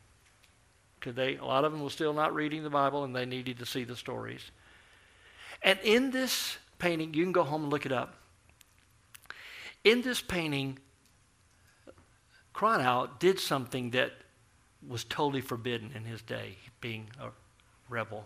Because 0.99 1.15
they, 1.15 1.37
a 1.37 1.45
lot 1.45 1.63
of 1.63 1.71
them 1.71 1.81
were 1.81 1.89
still 1.89 2.13
not 2.13 2.33
reading 2.33 2.63
the 2.63 2.69
Bible 2.69 3.03
and 3.03 3.15
they 3.15 3.25
needed 3.25 3.59
to 3.59 3.65
see 3.65 3.83
the 3.83 3.95
stories. 3.95 4.51
And 5.61 5.79
in 5.83 6.11
this 6.11 6.57
painting, 6.79 7.13
you 7.13 7.23
can 7.23 7.31
go 7.31 7.43
home 7.43 7.63
and 7.63 7.71
look 7.71 7.85
it 7.85 7.91
up. 7.91 8.15
In 9.83 10.01
this 10.01 10.21
painting, 10.21 10.79
Cranach 12.53 13.19
did 13.19 13.39
something 13.39 13.91
that 13.91 14.11
was 14.85 15.03
totally 15.03 15.41
forbidden 15.41 15.91
in 15.95 16.05
his 16.05 16.21
day, 16.21 16.57
being 16.81 17.09
a 17.21 17.29
rebel 17.89 18.25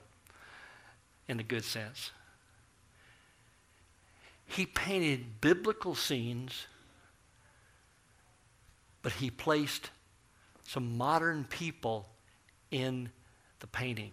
in 1.28 1.40
a 1.40 1.44
good 1.44 1.64
sense. 1.64 2.12
He 4.46 4.66
painted 4.66 5.40
biblical 5.40 5.96
scenes, 5.96 6.68
but 9.02 9.14
he 9.14 9.30
placed 9.30 9.90
some 10.68 10.98
modern 10.98 11.46
people 11.46 12.08
in 12.70 13.10
the 13.60 13.68
painting. 13.68 14.12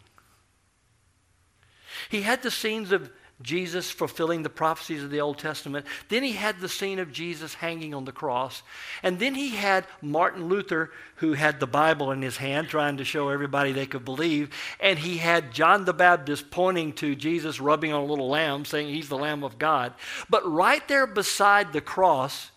He 2.09 2.23
had 2.23 2.43
the 2.43 2.51
scenes 2.51 2.93
of 2.93 3.11
Jesus 3.41 3.89
fulfilling 3.89 4.43
the 4.43 4.51
prophecies 4.51 5.05
of 5.05 5.11
the 5.11 5.21
Old 5.21 5.39
Testament. 5.39 5.87
Then 6.09 6.25
he 6.25 6.33
had 6.33 6.59
the 6.59 6.69
scene 6.69 6.99
of 6.99 7.13
Jesus 7.13 7.55
hanging 7.55 7.95
on 7.95 8.05
the 8.05 8.13
cross. 8.13 8.63
And 9.03 9.21
then 9.21 9.35
he 9.35 9.51
had 9.51 9.87
Martin 10.03 10.49
Luther, 10.49 10.91
who 11.17 11.35
had 11.35 11.61
the 11.61 11.67
Bible 11.67 12.11
in 12.11 12.21
his 12.21 12.37
hand, 12.37 12.69
trying 12.69 12.97
to 12.97 13.05
show 13.05 13.29
everybody 13.29 13.71
they 13.71 13.87
could 13.87 14.05
believe. 14.05 14.51
And 14.81 14.99
he 14.99 15.19
had 15.19 15.53
John 15.53 15.85
the 15.85 15.93
Baptist 15.93 16.51
pointing 16.51 16.95
to 16.95 17.15
Jesus 17.15 17.61
rubbing 17.61 17.93
on 17.93 18.03
a 18.03 18.07
little 18.07 18.29
lamb, 18.29 18.65
saying 18.65 18.89
he's 18.89 19.09
the 19.09 19.17
Lamb 19.17 19.45
of 19.45 19.59
God. 19.59 19.95
But 20.29 20.51
right 20.51 20.87
there 20.89 21.07
beside 21.07 21.73
the 21.73 21.81
cross, 21.81 22.51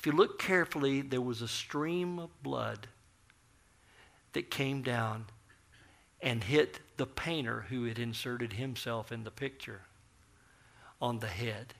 if 0.00 0.06
you 0.06 0.12
look 0.12 0.38
carefully, 0.38 1.02
there 1.02 1.20
was 1.20 1.42
a 1.42 1.48
stream 1.48 2.18
of 2.18 2.30
blood 2.42 2.86
that 4.32 4.50
came 4.50 4.80
down 4.80 5.26
and 6.22 6.42
hit 6.42 6.80
the 6.96 7.04
painter 7.04 7.66
who 7.68 7.84
had 7.84 7.98
inserted 7.98 8.54
himself 8.54 9.12
in 9.12 9.24
the 9.24 9.30
picture 9.30 9.82
on 11.02 11.18
the 11.18 11.26
head. 11.26 11.74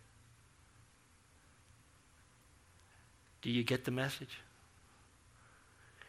Do 3.41 3.51
you 3.51 3.65
get 3.65 3.87
the 3.87 3.91
message? 3.91 4.41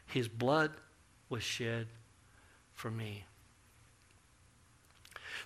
His 0.06 0.28
blood 0.28 0.72
was 1.30 1.44
shed 1.44 1.88
for 2.74 2.92
me. 2.92 3.24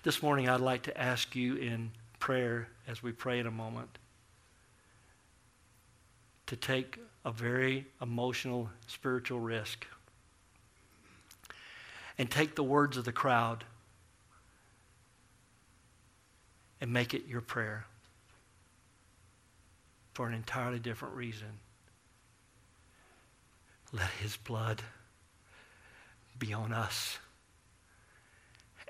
This 0.02 0.20
morning, 0.20 0.48
I'd 0.48 0.60
like 0.60 0.82
to 0.82 1.00
ask 1.00 1.36
you 1.36 1.54
in 1.54 1.92
prayer, 2.18 2.66
as 2.88 3.04
we 3.04 3.12
pray 3.12 3.38
in 3.38 3.46
a 3.46 3.52
moment, 3.52 3.98
to 6.46 6.56
take 6.56 6.98
a 7.24 7.32
very 7.32 7.86
emotional, 8.00 8.70
spiritual 8.86 9.40
risk 9.40 9.86
and 12.18 12.30
take 12.30 12.54
the 12.54 12.62
words 12.62 12.96
of 12.96 13.04
the 13.04 13.12
crowd 13.12 13.64
and 16.80 16.92
make 16.92 17.14
it 17.14 17.26
your 17.26 17.40
prayer 17.40 17.86
for 20.14 20.28
an 20.28 20.34
entirely 20.34 20.78
different 20.78 21.14
reason. 21.14 21.58
Let 23.92 24.10
his 24.22 24.36
blood 24.36 24.82
be 26.38 26.52
on 26.52 26.72
us 26.72 27.18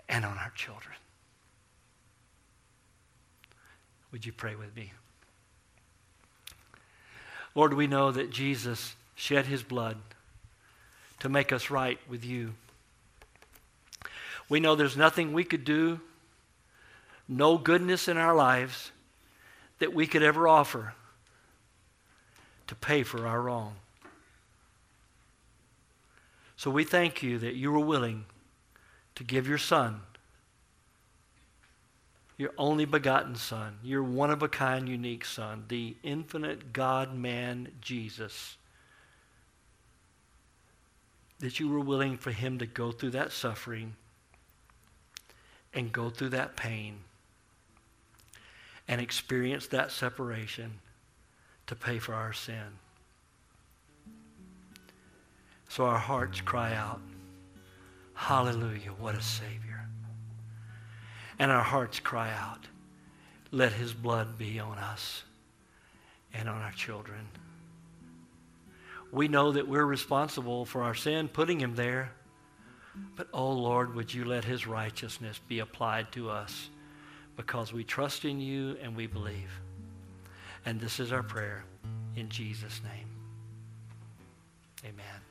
and 0.09 0.24
on 0.24 0.38
our 0.38 0.52
children. 0.54 0.94
Would 4.12 4.24
you 4.24 4.32
pray 4.32 4.54
with 4.54 4.74
me? 4.76 4.92
Lord, 7.57 7.72
we 7.72 7.86
know 7.86 8.12
that 8.12 8.30
Jesus 8.30 8.94
shed 9.14 9.46
his 9.46 9.62
blood 9.62 9.96
to 11.20 11.30
make 11.30 11.52
us 11.52 11.70
right 11.70 11.98
with 12.07 12.22
you. 12.22 12.52
We 14.50 14.61
know 14.61 14.76
there's 14.76 14.96
nothing 14.96 15.32
we 15.32 15.42
could 15.42 15.64
do, 15.64 16.00
no 17.26 17.57
goodness 17.57 18.09
in 18.09 18.18
our 18.18 18.34
lives 18.34 18.92
that 19.78 19.94
we 19.94 20.07
could 20.07 20.22
ever 20.22 20.46
offer 20.46 20.92
to 22.66 22.74
pay 22.74 23.02
for 23.02 23.26
our 23.26 23.40
wrong. 23.40 23.76
So 26.59 26.70
we 26.70 26.84
thank 26.84 27.22
you 27.22 27.38
that 27.38 27.54
you 27.54 27.72
were 27.72 27.80
willing 27.80 28.26
to 29.14 29.24
give 29.24 29.48
your 29.48 29.57
Son, 29.57 30.02
your 32.37 32.51
only 32.59 32.84
begotten 32.84 33.34
Son, 33.34 33.78
your 33.82 34.03
one 34.03 34.30
of 34.30 34.43
a 34.43 34.49
kind, 34.49 34.89
unique 34.89 35.24
Son, 35.24 35.64
the 35.68 35.97
infinite 36.03 36.72
God 36.72 37.16
man 37.16 37.68
Jesus, 37.80 38.57
that 41.39 41.59
you 41.59 41.68
were 41.68 41.80
willing 41.80 42.16
for 42.16 42.30
him 42.30 42.59
to 42.59 42.66
go 42.66 42.93
through 42.93 43.11
that 43.11 43.32
suffering 43.32 43.95
and 45.72 45.93
go 45.93 46.11
through 46.11 46.30
that 46.30 46.57
pain 46.57 46.99
and 48.89 49.01
experience 49.01 49.66
that 49.68 49.91
separation 49.91 50.78
to 51.66 51.74
pay 51.74 51.99
for 51.99 52.14
our 52.14 52.32
sin. 52.32 52.78
So 55.68 55.84
our 55.84 55.99
hearts 55.99 56.41
cry 56.41 56.74
out, 56.74 57.01
Hallelujah, 58.14 58.93
what 58.99 59.14
a 59.14 59.20
Savior. 59.20 59.86
And 61.39 61.51
our 61.51 61.62
hearts 61.62 62.01
cry 62.01 62.32
out, 62.32 62.66
let 63.51 63.72
his 63.72 63.93
blood 63.93 64.39
be 64.39 64.59
on 64.59 64.78
us 64.78 65.22
and 66.32 66.49
on 66.49 66.62
our 66.62 66.72
children. 66.72 67.28
We 69.12 69.28
know 69.28 69.53
that 69.53 69.68
we're 69.68 69.84
responsible 69.84 70.64
for 70.64 70.82
our 70.82 70.95
sin, 70.95 71.28
putting 71.28 71.61
him 71.61 71.74
there. 71.74 72.11
But, 73.16 73.28
oh 73.32 73.53
Lord, 73.53 73.95
would 73.95 74.12
you 74.12 74.24
let 74.24 74.45
his 74.45 74.66
righteousness 74.66 75.39
be 75.49 75.59
applied 75.59 76.11
to 76.12 76.30
us 76.30 76.70
because 77.37 77.72
we 77.72 77.84
trust 77.84 78.24
in 78.24 78.41
you 78.41 78.76
and 78.82 78.97
we 78.97 79.07
believe. 79.07 79.51
And 80.64 80.80
this 80.80 80.99
is 80.99 81.12
our 81.12 81.22
prayer 81.22 81.64
in 82.16 82.28
Jesus' 82.28 82.80
name. 82.82 83.09
Amen. 84.84 85.26